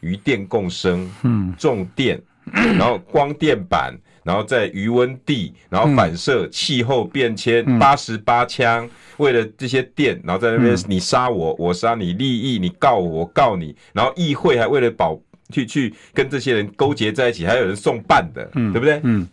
[0.00, 2.20] 与电共生，嗯，种电，
[2.52, 3.94] 然后光电板。
[4.26, 15.16] 然后在余温地，然后反射气候变迁，八十八枪，为了这些电，然后在那边你杀我，我杀你，利益你告我，我告你，然后议会还为了保
[15.50, 19.00] 去去跟这些人勾结在一起，还有人送办的，对不对？
[19.04, 19.28] 嗯，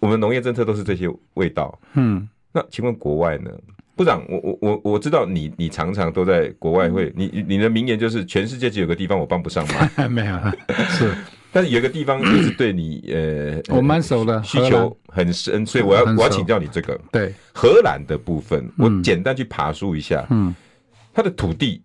[0.00, 1.78] 我们农业政策都是这些味道。
[1.94, 3.50] 嗯，那请问国外呢？
[3.94, 9.88] 部长，我我我我知道你你常常都在国外会，你你的名言就是全世界只有个地方我帮不上忙。
[10.12, 10.36] 没有，
[10.90, 11.14] 是。
[11.56, 17.00] 但是有一个地方就是对你， 呃，我蛮熟的，需求很深，所以我要我要请教你这个。
[17.10, 20.54] 对，荷兰的部分，我简单去爬梳一下，嗯，
[21.14, 21.82] 它的土地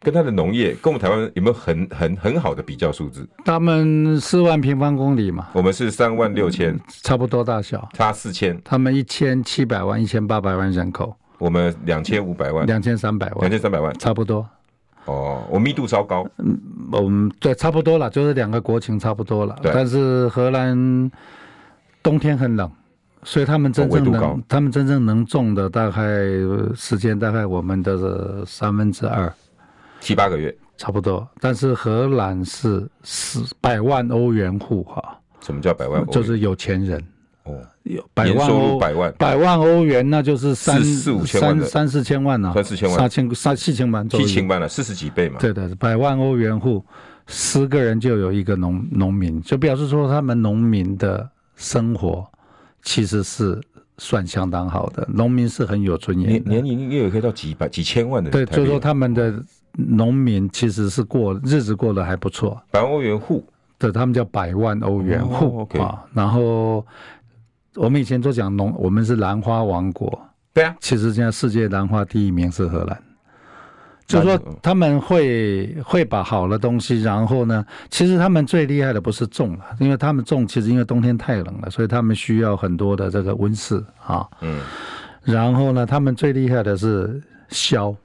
[0.00, 3.26] 跟它的农业跟我们台湾有没有很很很好的比较数字？
[3.46, 8.60] 他们四万平方公里嘛，我们是三万六千，差不多大小，差四千。
[8.62, 14.46] 他们一千七百万、一千八百万人口，我们两千五百万、两千三百万、两千三百万，差不多。
[15.06, 16.58] 哦，我密度超高，嗯，
[16.92, 19.54] 我们对差不多了，就是两个国情差不多了。
[19.60, 21.10] 对，但是荷兰
[22.02, 22.70] 冬天很冷，
[23.22, 26.00] 所以他们真正能，他们真正能种的大概
[26.74, 29.32] 时间大概我们的三分之二，
[30.00, 31.26] 七八个月差不多。
[31.40, 36.12] 但是荷兰是是百万欧元户哈，什么叫百万欧元？
[36.12, 37.02] 就是有钱人。
[37.44, 39.14] 哦，有百万欧百万。
[39.18, 45.36] 百万欧元，那就是三四五千万三三四千万呢，三四千万，三千三四千万，七千万了，四十几倍嘛。
[45.38, 46.82] 对的，百万欧元户，
[47.26, 52.26] 十个人就有一个农农民，就表示说他们农民的生活
[52.82, 53.60] 其实是
[53.98, 58.30] 算相当好的，农民是很有尊严，年年龄也有可以到几百几千万的。
[58.30, 59.34] 对，就是说他们的
[59.72, 62.58] 农民其实是过日子过得还不错。
[62.70, 63.44] 百万欧元户，
[63.78, 66.82] 对，他们叫百万欧元户啊，然后。
[67.76, 70.20] 我们以前都讲农，我们是兰花王国。
[70.52, 73.02] 对啊，其实现在世界兰花第一名是荷兰。
[74.06, 84.28] 就是说他们会会把好的东西，然后呢，其实他们最厉害的不是种了，因为他们种其实因为冬天太冷了，所以他们需要很多的这个温室啊。
[84.42, 84.60] 嗯。
[85.22, 87.96] 然后呢，他们最厉害的是销，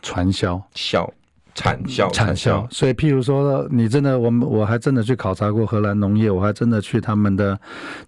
[0.00, 0.60] 传销。
[0.74, 1.08] 销。
[1.54, 2.66] 产销产销。
[2.70, 7.58] 所以，譬如说，你真的，我们我还真的去考察过荷兰农业，我还真的去他们的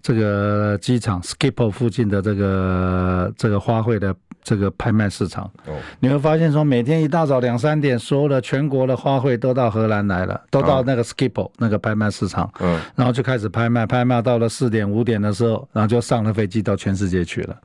[0.01, 4.15] 这个机场 Schiphol 附近的这个这个花卉的。
[4.47, 17.57] 这个拍卖市场，哦，你会发现说，每天一大早两三点，所有的全国的花卉都到荷兰来了，都到那个 Schiphol 那个拍卖市场，嗯，然后就开始拍卖，拍卖到了四点五点的时候，然后就上了飞机到全世界去了。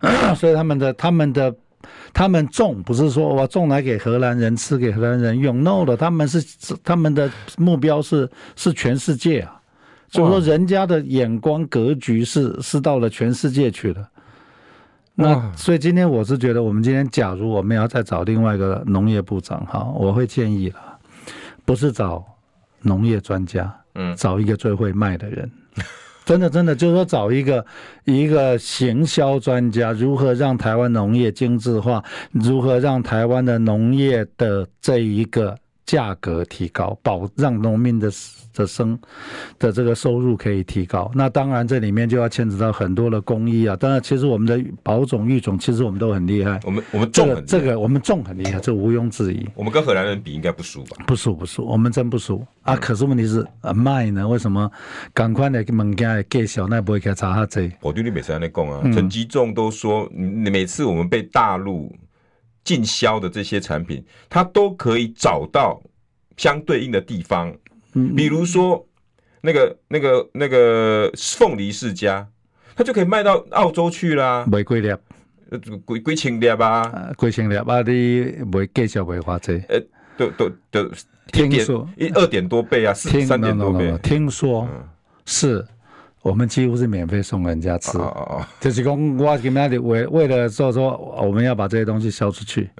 [0.34, 1.54] 所以他们的他们的
[2.14, 6.40] 他们种不是说我种来给荷兰人吃，给荷兰人用，no 的，他们是
[6.84, 9.60] 他们的目标是是全世界啊，
[10.08, 14.08] 就是说人家的眼光格局是是到了全世界去了。
[15.16, 20.98] 那所以今天我是觉得，我们今天假如我们要再找另外一个农业部长哈，我会建议了，
[21.64, 22.24] 不是找
[22.80, 25.50] 农业专家，嗯，找一个最会卖的人，
[26.24, 27.64] 真的真的就是说找一个
[28.04, 38.10] 一个行销专家，如何让台湾农业精致化，如何让台湾的农业的这一个价格提高，保让农民的。
[38.54, 38.96] 的生
[39.58, 43.74] 的这个收入可以提高，那当然这里面就要牵扯到很多的工艺啊。
[43.74, 46.60] 当然，其实我们的保种育种，其实我们都很厉害。
[46.64, 49.44] 我们我们种很这个，这个、我们种很厉害，这毋庸置疑。
[49.56, 51.02] 我们跟荷兰人比，应该不输吧？
[51.04, 52.76] 不输不输，我们真不输啊！
[52.76, 54.28] 可是问题是啊，卖呢？
[54.28, 54.70] 为什么
[55.12, 57.68] 赶快的物件介绍，那不会给他查下这？
[57.80, 61.92] 我对你每次在那讲啊，陈吉仲都说，你每次我们被大陆
[62.64, 65.80] 进销的这些产品，它都可以找到
[66.36, 67.54] 相对应的地方。
[68.16, 68.84] 比如说，
[69.42, 72.26] 那个、那个、那个凤梨世家，
[72.74, 74.44] 它就可以卖到澳洲去啦。
[74.50, 74.88] 卖几粒？
[75.50, 77.12] 呃，几几千粒啊？
[77.16, 77.82] 几千粒啊？
[77.86, 79.58] 你卖介绍卖花这？
[79.68, 79.80] 呃，
[80.16, 80.90] 都都都，
[81.32, 83.96] 听说一二点多倍啊，三点多倍。
[84.02, 84.68] 听说
[85.26, 85.64] 是
[86.24, 87.98] 我们几乎是免费送人家吃，
[88.58, 92.70] 就是讲我今天为为了说说我们要把这些东西销出去，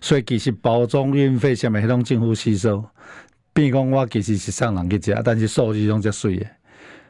[0.00, 2.82] 所以其实包装运费下面都近乎吸收。
[3.52, 6.46] 变讲，我其实是上人去吃，但是收入拢较水的。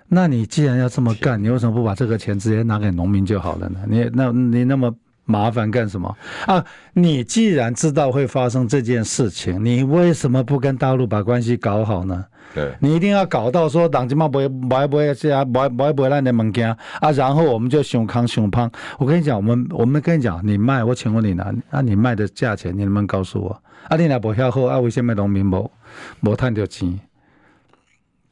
[0.09, 3.79] 那你既然要这么干，你为什么不把这个钱直接拿给农民就好了呢？
[3.89, 4.93] 你那你那么
[5.25, 6.65] 麻烦干什么啊？
[6.93, 12.25] 你既然知道会发生这件事情，你为什么不跟大陆把关系搞好呢？
[12.55, 18.71] 对，你一定要搞到说，党金嘛不会不会不会这样，不会不会不会烂的物件啊，然后我们就熊康熊胖。
[18.99, 21.53] 我跟你讲，我们我们跟你讲，你卖，我请问你呢？
[21.71, 23.63] 啊，你卖的价钱，你能不能告诉我？
[23.89, 25.69] 啊，你那不晓好，啊，为什么农民无？
[26.21, 27.01] 没赚到钱，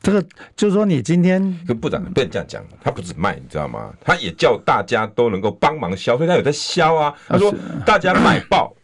[0.02, 0.20] 这个
[0.56, 3.94] 就是说，你今天跟部长不能这样讲，他不止卖，你知道吗？
[4.04, 7.14] 他也叫大家都能够帮忙销，所以他有在销啊。
[7.28, 7.54] 他说
[7.86, 8.74] 大家买爆，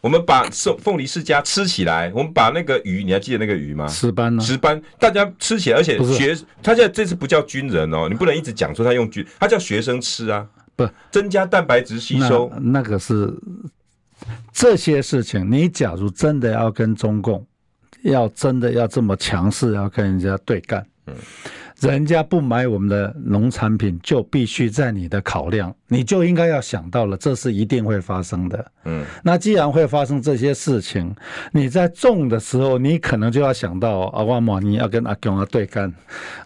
[0.00, 3.88] 我们把凤凤梨世家吃起来，我们把那个鱼，你还记得那个鱼吗？
[3.88, 4.40] 石斑呢？
[4.40, 10.46] 石斑，大家吃起来，而且学他现在这次不叫军人哦，你不能一直讲说他用军，他叫学生吃啊，
[10.76, 13.34] 不增加蛋白质吸收，那，那个是
[14.52, 15.50] 这些事情。
[15.50, 17.44] 你假如真的要跟中共。
[18.02, 21.14] 要真的要这么强势，要跟人家对干，嗯，
[21.80, 29.04] 人家不买我们的农产品，就必须在你的考量，你就应该要想到了，这是一定会发生的，嗯。
[29.24, 31.14] 那既然会发生这些事情，
[31.52, 35.92] 你在种的时候，你可能就要想到阿瓦玛尼要跟阿共啊对干，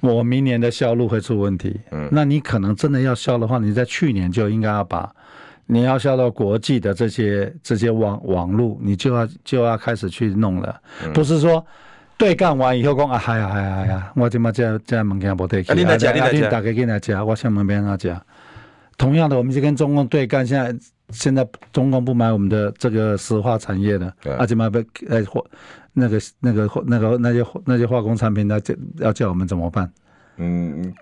[0.00, 2.08] 我明年的销路会出问题，嗯。
[2.10, 5.12] 那你可能真的要销的话，你在去年就应该要把。
[5.66, 11.64] 你要销到国际的这些这些网网络，你就要就要开始去弄了，嗯、不是说
[12.16, 18.20] 对干完以后讲啊嗨呀嗨呀嗨呀，我怎么这这物件不对起，啊你来讲你来吃，大家进来讲，我向门边那讲。
[18.96, 20.74] 同样的，我们就跟中共对干，现在
[21.10, 25.42] 现在中共不买我们的这个石化产业了，啊，怎么被呃化
[25.92, 29.92] 那个那个那个那些那些化工产品，那叫要叫我们怎么办？
[30.38, 30.92] 嗯，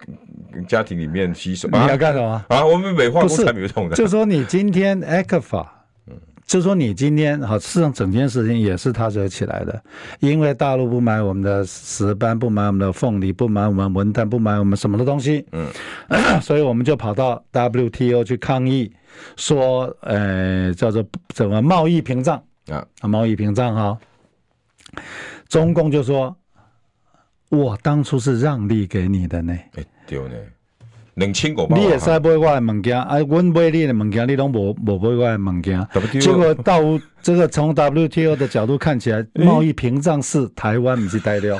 [0.69, 2.65] 家庭里面吸收，你要干什么啊？
[2.65, 5.67] 我们美化工产品用的，就说你今天 ECFA，
[6.07, 6.15] 嗯，
[6.47, 9.83] 就说你今天好，事上整件事情也是他惹起来的，
[10.21, 15.67] 因为大陆不买我们的石斑，不买我们的凤梨，不买我们文旦，不买我们什么的东西，嗯，
[16.41, 18.93] 所以我们就跑到 WTO 去抗议，
[19.37, 23.99] 说，呃，叫做怎么贸易屏障啊，贸易屏障哈，
[25.49, 26.37] 中共就说。
[27.55, 30.35] 我当初是让利给你的呢，哎、欸，对呢，
[31.15, 35.87] 两千个，你也是买我的物件，啊，我买你的物件，你拢无无买我的物件，
[36.21, 36.81] 结果到
[37.23, 41.59] 这个从 WTO 的角度看起来，贸易屏障是台湾不是代表，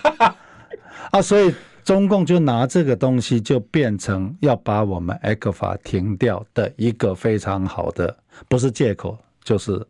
[1.13, 1.55] 啊，所以
[1.85, 8.17] 中共就拿这个东西就变成要把我们 ECFA 停掉的一个非常好的，
[8.49, 9.81] 不是借口，就是。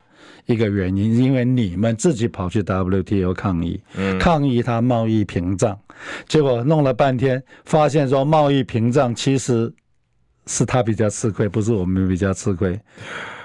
[0.47, 5.79] 一个原因，因为你们自己跑去 WTO 抗议，嗯、抗议他贸易屏障，
[6.29, 9.73] 结果弄了半天，发现说贸易屏障其实
[10.47, 12.79] 是他比较吃亏，不是我们比较吃亏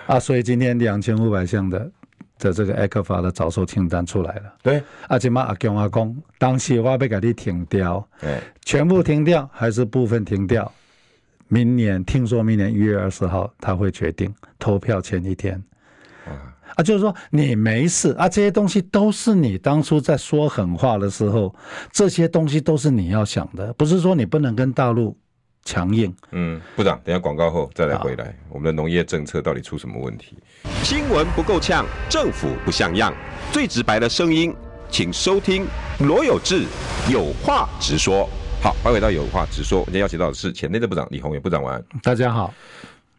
[0.08, 0.20] 啊！
[0.20, 1.92] 所以今天两千五百项的
[2.38, 4.54] 的这个 ECFA 的早收清单出来了。
[4.62, 10.70] 对，阿金妈阿公阿公，当时我要给你停掉，对，全部停掉还是部分停掉？
[11.48, 15.60] 明年听说明年一月二十号他会决定投票前一天。
[16.80, 21.54] 啊，就是说你没事啊，这些东西都是你当初在说狠话的时候，
[21.92, 25.18] 这些东西都是你要想的，不是说你不能跟大陆
[25.66, 26.16] 强硬。
[26.32, 30.38] 嗯，部长，等下广告后再来回来，我们的农业政策到底出什么问题？
[30.82, 33.14] 新闻不够呛，政府不像样，
[33.52, 34.56] 最直白的声音，
[34.90, 35.66] 请收听
[36.00, 36.64] 罗有志
[37.12, 38.30] 有话直说。
[38.62, 41.84] 好，欢迎回到有话直说，我今天邀请到的是前内政部长李鸿源部长，晚安。
[42.02, 42.54] 大家好，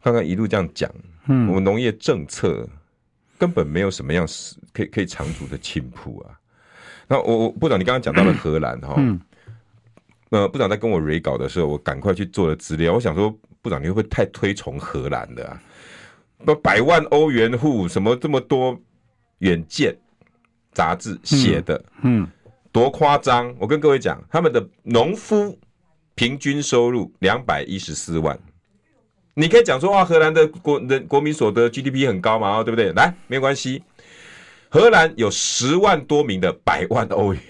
[0.03, 0.91] 刚刚一路这样讲，
[1.27, 2.67] 嗯，我们农业政策。
[3.41, 4.29] 根本没有什么样
[4.75, 6.37] 可以可以长足的进步啊！
[7.09, 9.19] 那我我部长，你刚刚讲到了荷兰哈，嗯，
[10.29, 12.93] 呃，部长在跟我 re 稿的时候，我赶快去做了资料。
[12.93, 15.63] 我想说，部长你会不会太推崇荷兰的啊？
[16.45, 18.79] 不，百万欧元户，什么这么多
[19.39, 19.97] 远见
[20.73, 22.29] 杂志写的，嗯，
[22.71, 23.55] 多夸张！
[23.59, 25.59] 我跟各位讲，他们的农夫
[26.15, 28.39] 平均收入两百一十四万。
[29.35, 32.93] 你可以讲说，哇，荷兰的国人国民所得 GDP 很高嘛，对不对？
[32.93, 33.83] 来，没关系。
[34.69, 37.41] 荷兰有十万多名的百万欧元，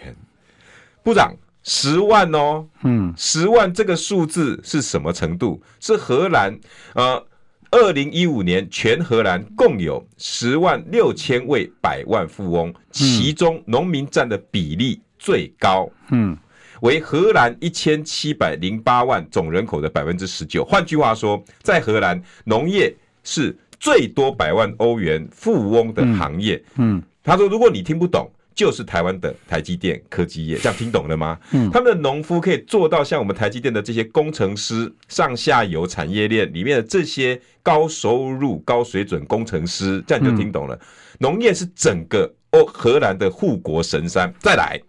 [1.02, 5.62] 部长，十万哦，嗯，十万这个数字是什么程度？
[5.80, 6.58] 是荷兰
[6.94, 7.26] 呃，
[7.70, 16.36] 二零一五年全荷兰共有十万六千位百万富翁，其中农民占的比例最高，嗯。
[16.80, 20.64] 为荷兰一千七百零八万总人口的百分之十九。
[20.64, 26.56] 换句话说，在荷兰，农业是最多百万欧元富翁的行业。
[26.76, 31.38] 嗯，嗯他说，如果你听不懂，就是台湾的台积电科技业，这样听懂了吗？
[31.52, 40.78] 嗯，他们的农夫可以做到像我们台积电的这些工程师，上下游产业链里面的这些高收入、高水准工程师，这样你就听懂了。
[41.18, 44.32] 农业是整个哦荷兰的护国神山。
[44.40, 44.80] 再来。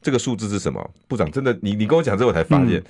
[0.00, 0.90] 这个数字是什么？
[1.06, 2.82] 部长，真的，你你跟我讲之后，我才发现，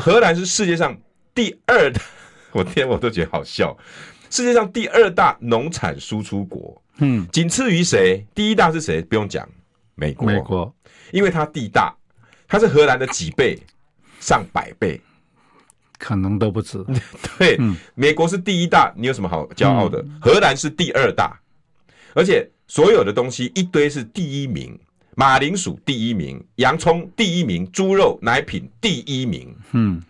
[0.00, 0.96] 荷兰是世界上
[1.34, 2.00] 第二大，
[2.52, 3.76] 我天，我都觉得好笑。
[4.30, 8.26] 世界上第二大农产输出国，嗯，仅次于谁？
[8.34, 9.02] 第一大是谁？
[9.02, 9.48] 不用讲，
[9.94, 10.26] 美国。
[10.26, 10.74] 美国，
[11.12, 11.94] 因为它地大，
[12.48, 13.60] 它是荷兰的几倍，
[14.18, 15.00] 上百倍，
[15.98, 16.84] 可能都不止。
[17.38, 17.58] 对，
[17.94, 20.04] 美国是第一大，你有什么好骄傲的？
[20.20, 21.38] 荷兰是第二大，
[22.14, 24.76] 而且所有的东西一堆是第一名。
[25.16, 29.54] 马铃薯第一名，洋葱第一名，猪肉奶品第一名。
[29.72, 30.02] 嗯，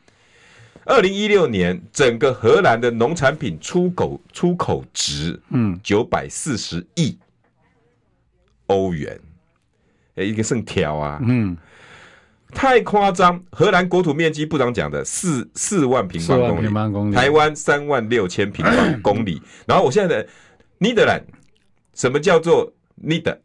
[0.84, 7.18] 二零一六年整个荷兰的农产品出口出口值，嗯，九百四十亿
[8.66, 9.20] 欧元，
[10.14, 11.54] 哎，一个剩条啊，嗯，
[12.52, 13.42] 太夸张。
[13.50, 16.40] 荷兰国土面积部长讲的四四万平方
[16.92, 19.42] 公里，台湾三万六千平方公里。
[19.66, 20.28] 然后我现在的
[20.80, 21.24] Netherlands，
[21.94, 23.36] 什么叫做 Nether？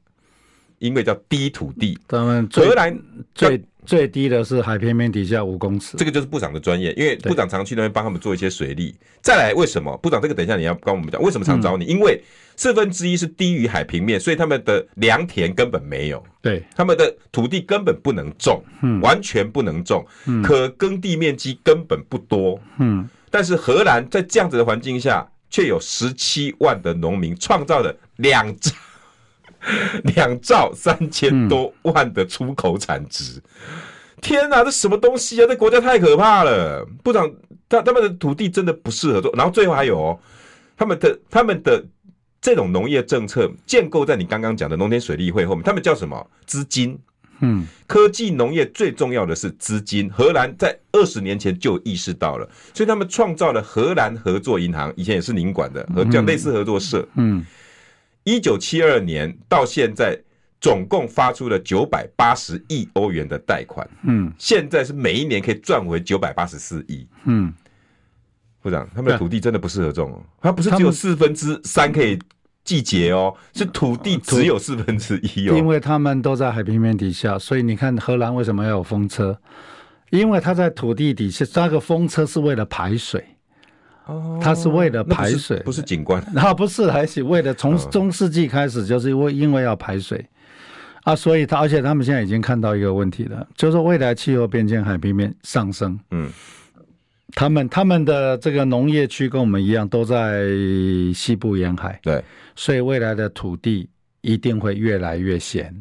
[0.79, 2.97] 因为叫低土地，他们荷兰
[3.35, 8.95] 最最低的是海平面底下五公尺，这个就是部长的专业，因为部长常去那边帮他们做一些水利。
[9.21, 9.95] 再来，为什么？
[9.97, 11.85] 部长这个等一下你要跟我们讲，为什么常找你？
[11.85, 12.21] 因为
[12.55, 18.61] 四分之一是低于海平面，所以他们的良田根本没有，对，他们的土地根本不能种，
[19.01, 20.05] 完全不能种，
[20.43, 28.71] 可耕地面积根本不多，嗯，但是荷兰在这样子的环境下，却有十七万的农民创造了两兆。
[30.15, 33.41] 两兆三千多万的出口产值，
[34.21, 35.47] 天哪，这什么东西啊？
[35.47, 36.85] 这国家太可怕了！
[37.03, 37.31] 部长，
[37.67, 39.31] 他他们的土地真的不适合做。
[39.35, 40.19] 然后最后还有哦，
[40.77, 41.83] 他们的他们的
[42.41, 46.25] 这种农业政策建构在你刚刚讲的农田水利会后面，他们叫什么？
[46.45, 46.97] 资金。
[47.41, 50.09] 嗯，科技农业最重要的是资金。
[50.09, 57.07] 荷兰在二十年前就意识到了，所以他们创造了荷兰合作银行，以前也是您管的，和叫类似合作社。
[57.15, 57.45] 嗯。
[58.29, 60.15] 一九七二年到现在，
[60.61, 63.89] 总共发出了九百八十亿欧元的贷款。
[64.03, 67.07] 嗯，现在是每一年可以赚回九百八十四亿。
[67.23, 67.51] 嗯，
[68.61, 70.21] 部长，他们的土地真的不适合种哦。
[70.39, 72.19] 它不是只有四分之三可以
[72.63, 75.57] 季节哦，是土地只有四分之一哦。
[75.57, 79.39] 因为他们都在海平面底下，所以你看荷兰为什么要有风车？
[80.11, 83.25] 因为它在土地底下，那个风车是为了排水。
[84.41, 86.21] 它是为了排水，不是景观。
[86.35, 90.25] 啊不是， 还是为了从中世纪开始，就是因为因为要排水
[91.03, 95.99] 啊，所以他而且他们现在已经看到一个问题了，就是未来气候变迁，海平面上升。
[96.11, 96.29] 嗯，
[97.33, 100.45] 他们他们的这个农业区跟我们一样，都在
[101.13, 101.99] 西部沿海。
[102.03, 102.23] 对，
[102.55, 103.89] 所以未来的土地
[104.21, 105.73] 一定会越来越咸。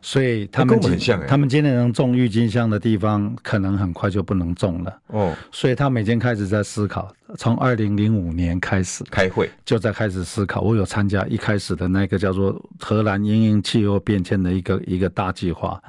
[0.00, 5.00] 所以他们很像，他们今年能种郁金香的地方，可能很快就不能种了。
[5.08, 10.60] 哦，所以他们已经开始在思考，从二零零五年开始开会，就在开始思考。
[10.60, 15.82] 我有参加一开始的那个叫做荷兰因应气候变迁的一个一个大计划，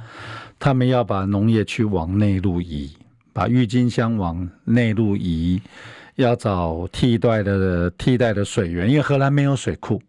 [0.57, 2.91] 他们要把农业去往内陆移，
[3.31, 5.61] 把郁金香往内陆移，
[6.15, 10.01] 要找替代的替代的水源，因为荷兰没有水库。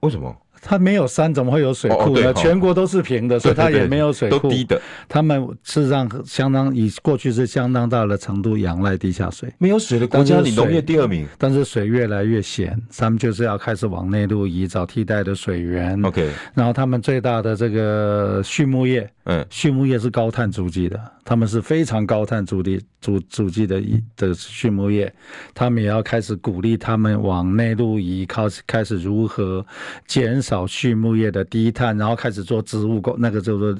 [0.00, 0.34] 为什么？
[0.60, 2.32] 它没有山，怎么会有水库呢？
[2.34, 4.38] 全国都是平的，所以它也没有水库。
[4.38, 4.80] 都低的。
[5.08, 9.52] 他们事实上相当以过去是相当大的程度仰赖地下水。
[9.58, 11.26] 没有水的国家，你农业第二名。
[11.38, 16.00] 但是水越来越咸，他们就是要开始往内陆移，找替代的水源。
[16.04, 16.30] OK。
[16.54, 23.82] 然后他们最大的这个畜牧业，嗯，畜牧业是高碳足迹的，他们是非常高碳足迹足足迹的
[24.16, 25.14] 的畜牧业，
[25.52, 29.64] 他们也要开始鼓励他们往内陆移，靠开始如何
[30.06, 30.66] 减少。
[30.66, 33.76] 畜牧业的低碳，然后开始做植物工，那个叫做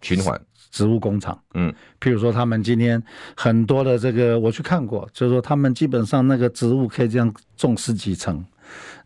[0.00, 0.40] 循环
[0.70, 1.36] 植物工厂。
[1.54, 3.02] 嗯，譬如说他们今天
[3.36, 8.44] 很多的这个，我去看过，就是说他们基本上那个植物可以这样种十几层，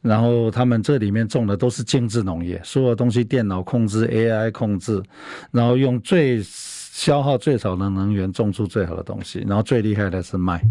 [0.03, 5.03] 然后他们这里面种的都是精致农业，所有东西电脑控制、AI 控制，
[5.51, 6.43] 然后用最
[6.97, 10.63] 消耗最少的能源种出最好的东西，然后最厉害的是卖。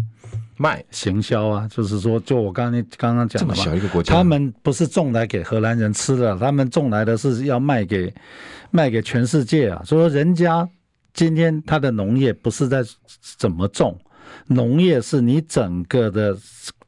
[0.56, 8.12] 卖行销啊，就是说，就我刚才刚刚讲的嘛，这么小一个国家，他们不是种来给荷兰人吃的，他们种来的是要卖给
[8.72, 9.80] 卖给全世界啊。
[9.84, 10.68] 所以说，人家
[11.14, 12.82] 今天他的农业不是在
[13.38, 13.96] 怎么种，
[14.48, 16.36] 农业是你整个的，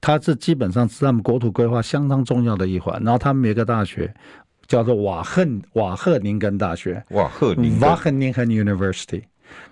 [0.01, 3.01] 它是基本上是他们国土规划相当重要的一环。
[3.05, 4.12] 然后他们有一个大学
[4.68, 9.22] 叫做瓦赫瓦赫宁根大学，瓦赫宁瓦赫宁根 University。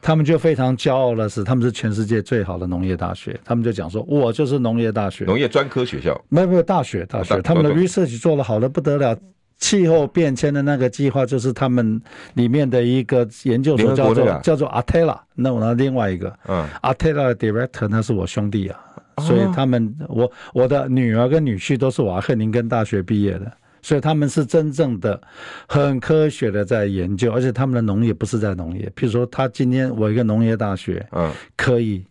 [0.01, 3.39] 他们就非常骄傲的是，他们是全世界最好的农业大学。
[3.45, 6.19] 他们就讲说，我就是农业大学，农业专科学校。
[6.31, 9.17] 没有没有大学，大学，他们的 research 做的好的不得了。
[9.59, 11.99] 气候变迁的那个计划就是他们
[12.35, 15.19] 里面的一个研究所，叫做叫做 Atella。
[15.35, 18.79] 那我呢，另外一个，嗯，Atella 的 director 那是我兄弟啊，
[19.23, 23.51] 所以他们我我的女儿跟女婿都是瓦赫宁根大学毕业的。
[23.87, 25.23] 所以他们是真正的
[25.69, 28.85] 很科学的在研究，而且他们的农业不是在农业。
[28.97, 32.05] 譬如说，他今天我一个农业大学，嗯，可以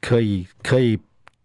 [0.00, 0.98] 可以可以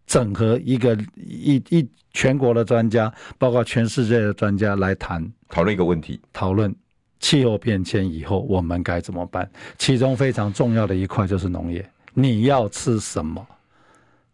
[0.08, 6.74] 整合一个一一全国的专家，包括全世界的专家来谈讨论一个问题，讨论
[7.20, 9.52] 气候变迁以后我们该怎么办。
[9.78, 13.46] 其中非常重要的一块就是农业，你要吃什么？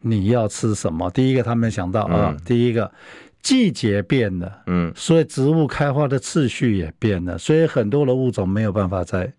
[0.01, 1.09] 你要吃什么？
[1.09, 2.91] 第一个他们想到啊，第一个。
[3.45, 9.31] 季节变了，嗯，所以植物开花的次序也变了，所以很多的物种没有办法再、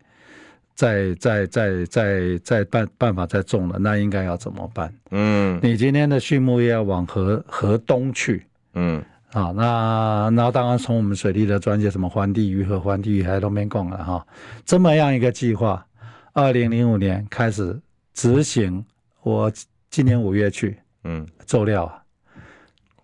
[0.77, 4.95] 再、再、再、再、再办办法再种了，那应该要怎么办？
[5.11, 9.03] 嗯，你今天的畜牧业要往河河东去，嗯，
[9.33, 14.25] 啊，那那当然从我们水利的专业，什么环地鱼和、环地鱼还都没供了哈，
[14.65, 15.85] 这么样一个计划，
[16.33, 17.77] 二零零五年开始
[18.15, 18.85] 执行，
[19.25, 19.51] 我
[19.91, 22.06] 今年五月去，嗯，做料啊。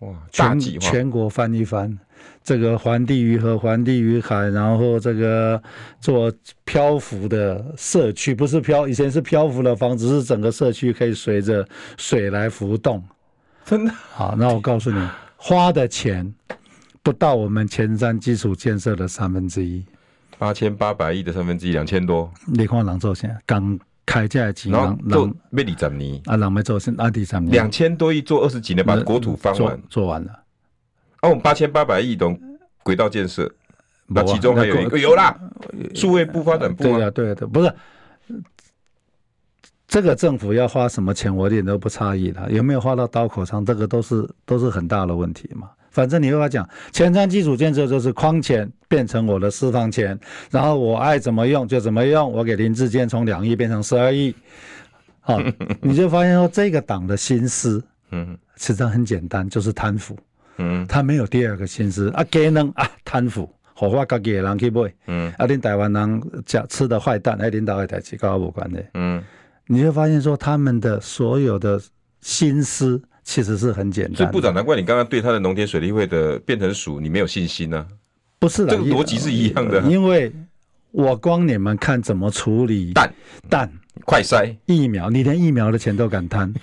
[0.03, 0.15] 哇！
[0.31, 1.97] 全全国翻一翻，
[2.43, 5.61] 这个环地鱼和、环地鱼海，然后这个
[5.99, 6.31] 做
[6.65, 13.03] 漂浮的社区，不是漂，以前是漂浮的房子，是整个社区可以随着水来浮动。
[13.65, 13.91] 真的？
[13.91, 16.33] 好，那我告诉你，花的钱
[17.01, 19.85] 不到我们前瞻基础建设的三分之一，
[20.37, 22.31] 八千八百亿的三分之一，两千多。
[22.45, 23.29] 你看人做啥？
[23.45, 23.79] 刚。
[24.05, 30.31] 开价几然后做没二十年啊，人没做是两千多亿做二十几年，把国土翻完，做完了。
[31.21, 32.39] 哦，我们八千八百亿懂
[32.83, 33.49] 轨道建设，
[34.07, 35.39] 那其中还有一个有啦，
[35.95, 37.73] 数位部发展部对啊，对对，不是
[39.87, 42.51] 这个政府要花什么钱，我一点都不诧异的。
[42.51, 45.69] 有没有花到刀口上，这个都是都是很大的问题嘛。
[45.93, 50.19] 反正你跟他讲，前瞻基础建设就是框钱变成我的私房钱，
[50.49, 52.31] 然后我爱怎么用就怎么用。
[52.31, 54.35] 我给林志坚从两亿变成十二亿，
[55.21, 55.39] 好，
[55.81, 60.17] 你就发现说这个党的心思，嗯，实际上很简单，就是贪腐，
[60.57, 69.23] 嗯，他没有第二个心思啊，给能啊贪腐，好话自己的人去买，嗯，啊，恁台湾人吃吃的坏蛋，哎，领导的代志跟我无关的，嗯，
[69.67, 71.79] 你就发现说他们的所有的
[72.19, 72.99] 心思。
[73.23, 77.87] 其实是很简单，所以部长，难怪你刚刚对他的农田水利会的变成鼠，你没有信心呢？
[78.39, 79.81] 不是的，这个逻辑是一样的。
[79.83, 80.31] 因为
[80.91, 83.13] 我光你们看怎么处理蛋
[83.49, 83.71] 蛋
[84.03, 86.53] 快筛疫苗，你连疫苗的钱都敢贪，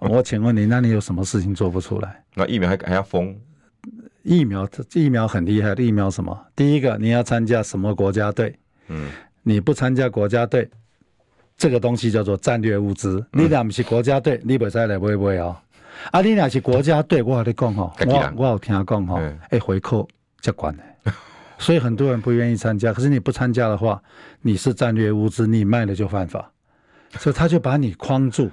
[0.00, 2.24] 我请问你，那你有什么事情做不出来？
[2.34, 3.36] 那疫苗还还要封？
[4.24, 6.36] 疫苗疫苗很厉害的，疫苗什么？
[6.56, 8.54] 第一个你要参加什么国家队？
[8.88, 9.08] 嗯，
[9.42, 10.68] 你不参加国家队，
[11.56, 13.24] 这个东西叫做战略物资。
[13.32, 15.56] 你俩不是国家队，你不再来买买哦。
[16.10, 19.20] 啊，你那是国家队，我跟你讲吼，我我有听讲吼，
[19.50, 20.08] 哎，回扣
[20.40, 21.12] 这关的，
[21.58, 22.92] 所以很多人不愿意参加。
[22.92, 24.00] 可是你不参加的话，
[24.42, 26.50] 你是战略物资，你卖了就犯法，
[27.18, 28.50] 所以他就把你框住。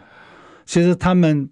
[0.66, 1.48] 其实他们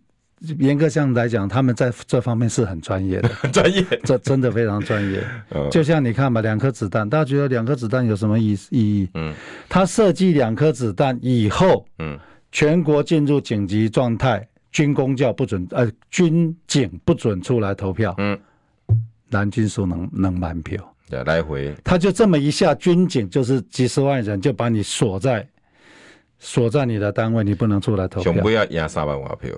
[0.59, 5.23] 严格上来讲，他们在这方面是很专业的，很 专业，这真的非常专业。
[5.71, 9.09] 就像你看吧，两颗子弹，大家觉得两颗子弹有什么意意义？
[9.13, 9.33] 嗯，
[9.69, 12.17] 他设计两颗子弹以后，嗯，
[12.51, 14.47] 全国进入紧急状态。
[14.73, 18.13] 军公教不准，呃，军警不准出来投票。
[18.17, 18.37] 嗯，
[19.29, 21.73] 蓝军书能能满票，对，来回。
[21.83, 25.47] 他就这么一下，军警就是几十万人就把你锁在
[26.39, 28.33] 锁在你的单位，你不能出来投票。
[28.41, 29.51] 不要压三万票，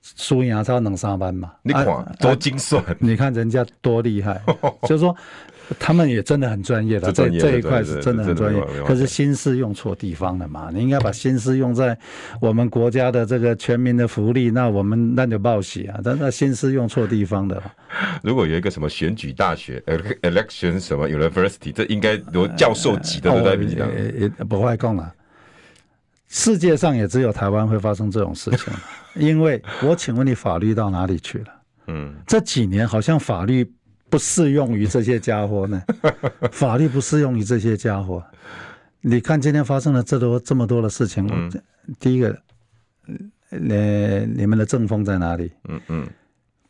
[0.00, 1.52] 输赢差能三万嘛？
[1.62, 4.40] 你看多精算，你看人家多厉害，
[4.88, 5.14] 就是说。
[5.80, 8.62] 他们也真的很专业的，这这一块是真的很专业。
[8.86, 10.70] 可是心思用错地方了嘛？
[10.72, 11.98] 你应该把心思用在
[12.40, 15.98] 我们国家的这个全民的福利，那我们那就报喜啊！
[16.04, 17.60] 但那心思用错地方的。
[18.22, 19.82] 如果有一个什么选举大学
[20.22, 23.88] ，election 什么 university，这应该有教授级的都在名单。
[24.18, 25.12] 也不会讲了。
[26.28, 28.72] 世界上也只有台湾会发生这种事情，
[29.14, 31.46] 因为我请问你，法律到哪里去了？
[31.88, 33.68] 嗯，这几年好像法律。
[34.08, 35.82] 不适用于这些家伙呢？
[36.52, 38.22] 法律不适用于这些家伙。
[39.00, 41.50] 你看今天发生了这多这么多的事情，嗯、
[42.00, 42.36] 第一个，
[43.50, 45.52] 呃，你们的政风在哪里？
[45.68, 46.08] 嗯嗯。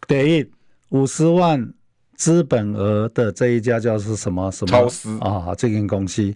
[0.06, 0.50] 第一，
[0.90, 1.72] 五十万
[2.14, 4.70] 资本额的这一家叫是什么什么？
[4.70, 6.34] 超市啊，这间公司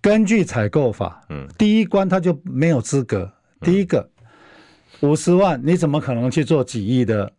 [0.00, 3.30] 根据采购法，嗯，第一关他就没有资格。
[3.60, 4.08] 第一个，
[5.00, 7.30] 五十万，你怎么可能去做几亿的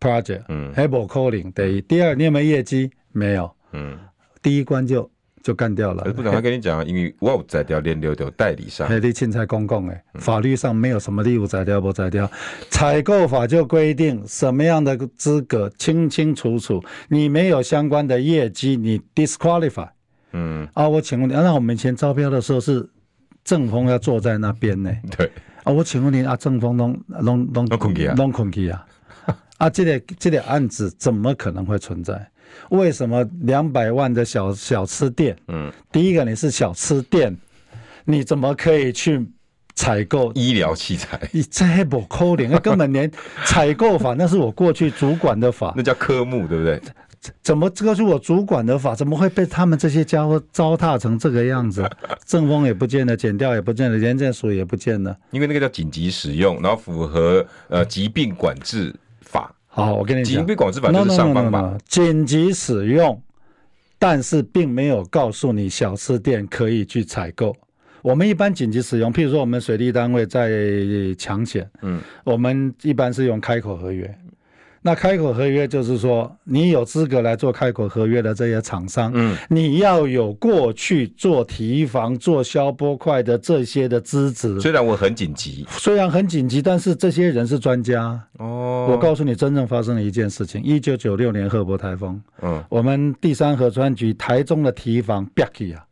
[0.00, 1.50] ？project，嗯，还不扣零。
[1.52, 2.90] 第一，第二，你有没有业绩？
[3.12, 3.98] 没有，嗯，
[4.42, 5.10] 第一关就
[5.42, 6.04] 就干掉了。
[6.12, 12.30] 部长，他跟你讲，因为我有在调联流的代理商，你凊彩公共诶，法律上没有什么义务在掉不在掉，
[12.70, 19.88] 采购法就规定什么样的资格清清楚楚，你没有相关的业绩，你 disqualify。
[20.32, 22.86] 嗯，啊，我请问你，那我们以前招标的时候是
[23.42, 24.92] 正风要坐在那边呢？
[25.16, 25.30] 对，
[25.64, 28.68] 啊，我请问你，啊，正风拢拢拢拢困去啊，拢困去
[29.58, 29.66] 啊。
[29.66, 32.30] 啊，这个这个案子怎么可能会存在？
[32.70, 35.36] 为什么两百万的小小吃店？
[35.48, 37.36] 嗯，第一个你是小吃店，
[38.06, 39.24] 你怎么可以去
[39.74, 41.20] 采购医疗器材？
[41.30, 43.10] 你这不可能，那根本连
[43.44, 46.80] 采购法 那是我过去主管的法，那叫科目，对不对？
[47.42, 48.94] 怎么这个是我主管的法？
[48.94, 51.86] 怎么会被他们这些家伙糟蹋成这个样子？
[52.24, 58.94] 政风也不见了，减掉也不见了，廉政署也不见了，因为那个叫紧急使用，然后符合呃疾病管制。
[59.78, 63.20] 法好，我跟你讲，紧急管制法就是上方法，紧急使用，
[63.98, 67.56] 但是并没有告诉你小吃店可以去采购。
[68.02, 70.50] 我们一般紧急使用，譬如说我们水利单位在
[71.18, 74.18] 抢险，嗯，我们一般是用开口合约。
[74.82, 84.60] 那开口合约就是说，你有资格来做开口合约的这些厂商，嗯，你要有过去做提防、做消波块的这些的资质。
[84.60, 88.20] 虽然我很紧急，虽然很紧急，但是这些人是专家。
[88.38, 95.84] 哦，我告诉你，真正发生了一件事情：一九九六年赫伯台风，嗯，我们第三河川局台中的堤防憋气啊，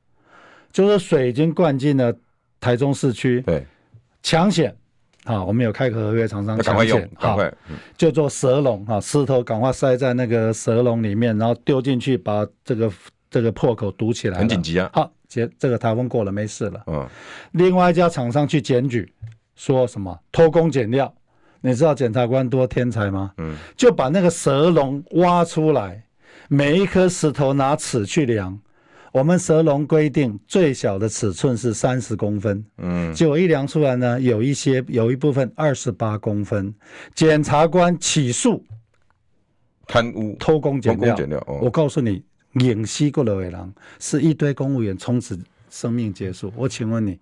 [0.72, 2.14] 就是水已经灌进了
[2.61, 3.66] 台中市区，对，
[4.22, 4.74] 抢险。
[5.27, 7.37] 啊，我们有开口合约厂商抢险，好，
[7.97, 12.91] 就做蛇笼啊，石头赶快塞在那个蛇笼里面，然后丢进去，把这个
[13.29, 14.39] 这个破口堵起来。
[14.39, 14.89] 很紧急啊！
[14.93, 16.81] 好，结这个台风过了，没事了。
[16.87, 17.07] 嗯。
[17.53, 19.12] 另外一家厂商去检举，
[19.57, 21.12] 说什么偷工减料？
[21.61, 23.33] 你知道检察官多天才吗？
[23.39, 23.57] 嗯。
[23.77, 26.05] 就把那个蛇笼挖出来，
[26.49, 28.57] 每一颗石头拿尺去量。
[29.17, 36.75] 我们蛇龙规定最小的尺寸是三十公分，嗯，结果一量出来呢，有一些有一部分二十八公分，
[37.14, 38.62] 检察官起诉
[39.87, 41.17] 贪污、偷工减料。
[41.47, 42.23] 哦、我告诉你，
[42.57, 45.41] 影西过了尾狼是一堆公务员从此
[45.71, 46.53] 生命结束。
[46.55, 47.19] 我请问你。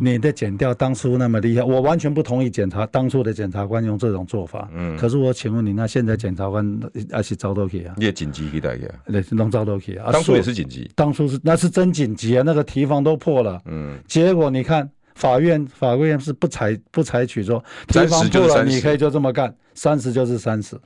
[0.00, 4.68] 你的检调当初那么厉害，我完全不同意检察当初的检察官用这种做法。
[4.72, 6.80] 嗯，可是我请问你，那现在检察官
[7.12, 7.94] 还是遭到起啊？
[7.98, 10.10] 也紧急给大家，对，能遭到起啊？
[10.10, 13.60] 当初也是紧急，当初是那是真紧急啊，那个提防都破了。
[13.66, 20.76] 嗯，结果你看法院，法院是不采不采取说提防破了你可以就这么干，三十就是三十。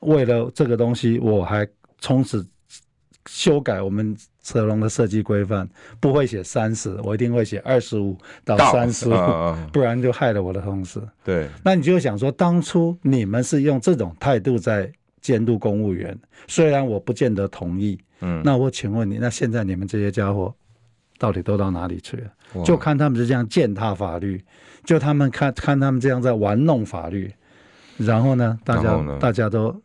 [0.00, 1.66] 为了这个东西，我还
[1.98, 2.46] 从此。
[3.30, 5.68] 修改我们蛇笼的设计规范，
[6.00, 9.12] 不会写三十，我一定会写二十五到三十五，
[9.72, 11.00] 不然就害了我的同事。
[11.22, 14.90] 对，那你就想说，当初你们是用这种态度在
[15.20, 16.18] 监督公务员，
[16.48, 17.96] 虽然我不见得同意。
[18.20, 20.52] 嗯，那我请问你，那现在你们这些家伙
[21.18, 22.64] 到底都到哪里去了？
[22.64, 24.44] 就看他们是这样践踏法律，
[24.84, 27.32] 就他们看看他们这样在玩弄法律，
[27.96, 29.80] 然后呢，大家大家都。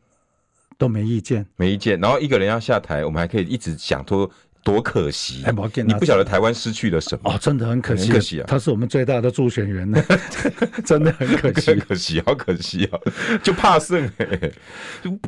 [0.80, 2.00] 都没意见，没意见。
[2.00, 4.30] 然后一个人要下台，我们还可以一直想说
[4.64, 5.44] 多可惜。
[5.46, 5.54] 哎、
[5.84, 7.32] 你不晓得台湾失去了什么？
[7.32, 8.46] 哦，真的很可惜，可惜啊！
[8.48, 10.04] 他是我们最大的助选员呢，
[10.86, 13.00] 真的很可惜，可惜，好可惜啊！
[13.42, 14.54] 就怕胜哎、欸。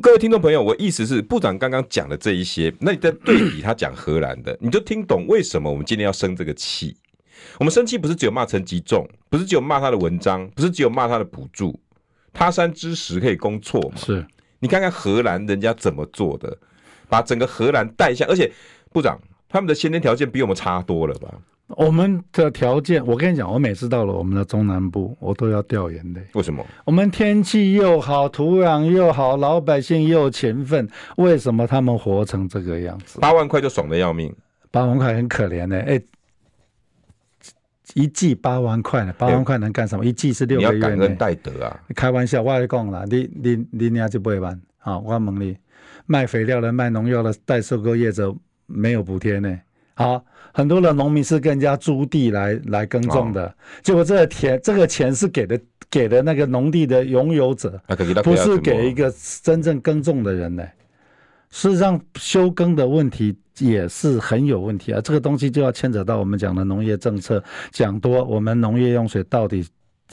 [0.01, 6.95] 各位听众朋友，我意思是，部长刚刚讲的这一些，那你在对比他讲荷兰的，你就听懂为什么我们今天要生这个气？
[7.57, 11.79] 我们生气不是只有骂陈吉仲，不是只有骂他的文章，不是只有骂他的补助。
[12.33, 13.97] 他山之石可以攻错嘛？
[13.97, 14.25] 是。
[14.59, 16.57] 你看看荷兰人家怎么做的，
[17.07, 18.51] 把整个荷兰带下，而且
[18.91, 21.33] 部长他们的先天条件比我们差多了吧？
[21.77, 26.21] 我们的条件，我跟你讲，我每次到了我们的中南部，我都要掉眼泪。
[26.33, 26.65] 为什么？
[26.83, 33.19] 我们天气又好，土壤又好，老百姓又勤奋，为什么他们活成这个样子？
[33.19, 34.35] 八万块就爽的要命，
[34.71, 35.95] 八万块很可怜呢、欸。
[35.95, 36.01] 哎，
[37.93, 39.13] 一季八万块呢？
[39.17, 40.03] 八万块能干什么？
[40.03, 40.75] 一季是六个月。
[40.75, 41.79] 你要感恩戴德啊！
[41.95, 44.59] 开玩笑，我跟你讲啦，你你你俩就不会玩。
[44.79, 45.55] 好，我问你，
[46.07, 48.35] 卖肥料的、卖农药的、代收购业者
[48.69, 49.59] 没有补贴呢？
[49.95, 55.59] 好，很多的农民是跟人家租地来来耕种的，哦、结果这个田这个钱是给的
[55.89, 57.81] 给的那个农地的拥有者，
[58.23, 59.13] 不是给一个
[59.43, 60.63] 真正耕种的人呢。
[61.49, 65.01] 事实上，休耕的问题也是很有问题啊。
[65.01, 69.65] 这个东西就要牵扯到我们讲的农业政策，讲多我们农业用水到底。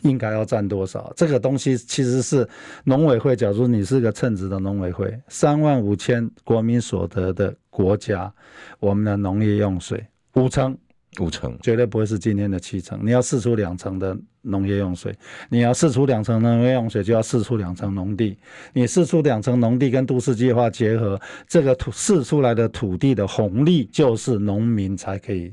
[0.03, 1.13] 应该要占多少？
[1.17, 2.49] 这个东西其实是
[2.85, 3.35] 农委会。
[3.35, 8.33] 假如你是个称职的农委会，三万五千国民所得的国家，
[8.79, 10.77] 我们的农业用水五成，
[11.21, 13.01] 五成绝对不会是今天的七成。
[13.03, 15.15] 你要试出两成的农业用水，
[15.49, 18.37] 你要试出两成农业用水，就要试出两成农地。
[18.75, 25.53] 你试出两成农地跟都市计划结合，这个土试出来的土地的红利，就是农民才可以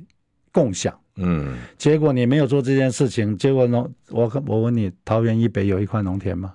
[0.51, 0.93] 共享。
[1.16, 6.53] 嗯，结果你没有做这件事情，结果农我我问你，桃园以北有一块农田吗？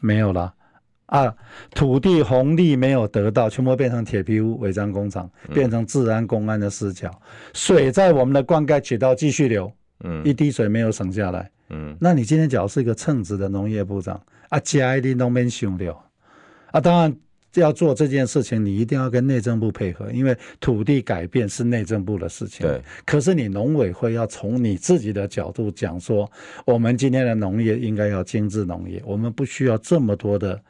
[0.00, 0.52] 没有了
[1.06, 1.32] 啊，
[1.72, 7.10] 土地红利没有得到，全部变成铁皮屋、违章工厂，变成治安公安的死角。
[7.52, 9.72] 水在我们的灌溉渠道继续流，
[10.04, 15.96] 嗯，一滴水没有省下来，嗯，那你今天假如是一个称职的农业部长啊，加一滴农民熊流
[16.72, 17.16] 啊，当然。
[17.54, 22.64] 要做这件事情，你一定要跟内政部配合，因为土地改变是内政部的事情。
[22.64, 22.80] 对。
[23.04, 26.30] 可是你农委会要从你自己的角度讲说，
[26.64, 30.60] 我们今天的农业应该要精致农业，我们不需要这么多的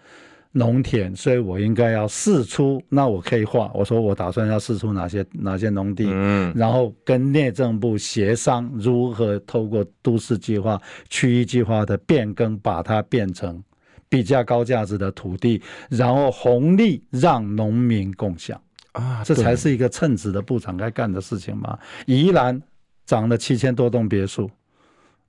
[0.52, 2.82] 农田，所以我应该要释出。
[2.88, 13.62] 那我可以画，我说我打算要释出哪些哪些农地，嗯，然后跟内政部协商如何透过都市计划、区域计划的变更，把它变成。
[14.11, 18.61] 比较高价值的土地，然后红利让农民共享
[18.92, 21.78] 啊，这才是一个称职的部长该干的事情嘛。
[22.06, 22.61] 宜兰
[23.06, 24.50] 涨了七千多栋别墅，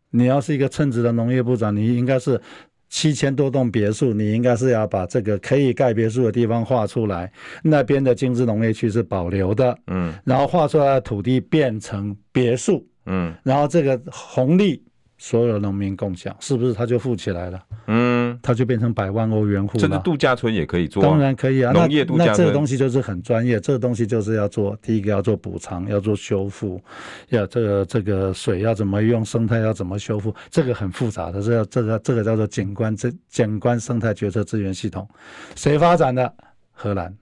[0.10, 2.42] 你要是一个称职的农业部长，你应该是
[2.90, 14.84] 七千多栋别墅，你应该是要把这个可以盖别墅的地方画出来，那边的精致农业区是保留的，嗯，然后画出来的土地变成别墅，嗯，然后这个红利。
[15.24, 17.64] 所有农民共享，是不是他就富起来了？
[17.86, 19.80] 嗯，他就变成百万欧元户了。
[19.80, 21.72] 甚至度假村也可以做，当然可以啊。
[21.72, 26.82] 农业度假村，那那这个东西就是很专业，这个东西就是要做第一个要做补偿，要做修复，
[27.30, 35.08] 要这个这个水要怎么用，生态要怎么修复，这个很复杂的，这个这个这个叫做景观这景观生态决策资源系统，
[35.56, 36.34] 谁发展的？
[36.72, 37.16] 荷兰，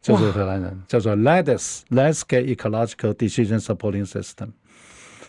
[0.00, 4.48] 就是荷兰人，叫做 LADES（Landscape Ecological Decision Supporting System，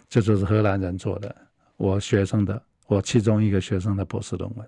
[0.08, 1.36] 这就是荷兰人做的。
[1.82, 4.68] 我学生的，我其中一个学生的博士论文，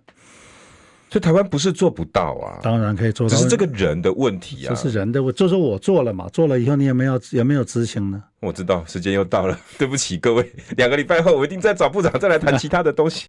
[1.11, 8.23] 所以台湾不是做不到啊，当然可以做到，只是这个人的问题啊，这是人的问题，就是我做了嘛，做了以后你有没有有没有执行呢？
[8.39, 13.27] 我知道时间又到了，对不起各位，两个礼拜后我一定再找部长再来谈其他的东西。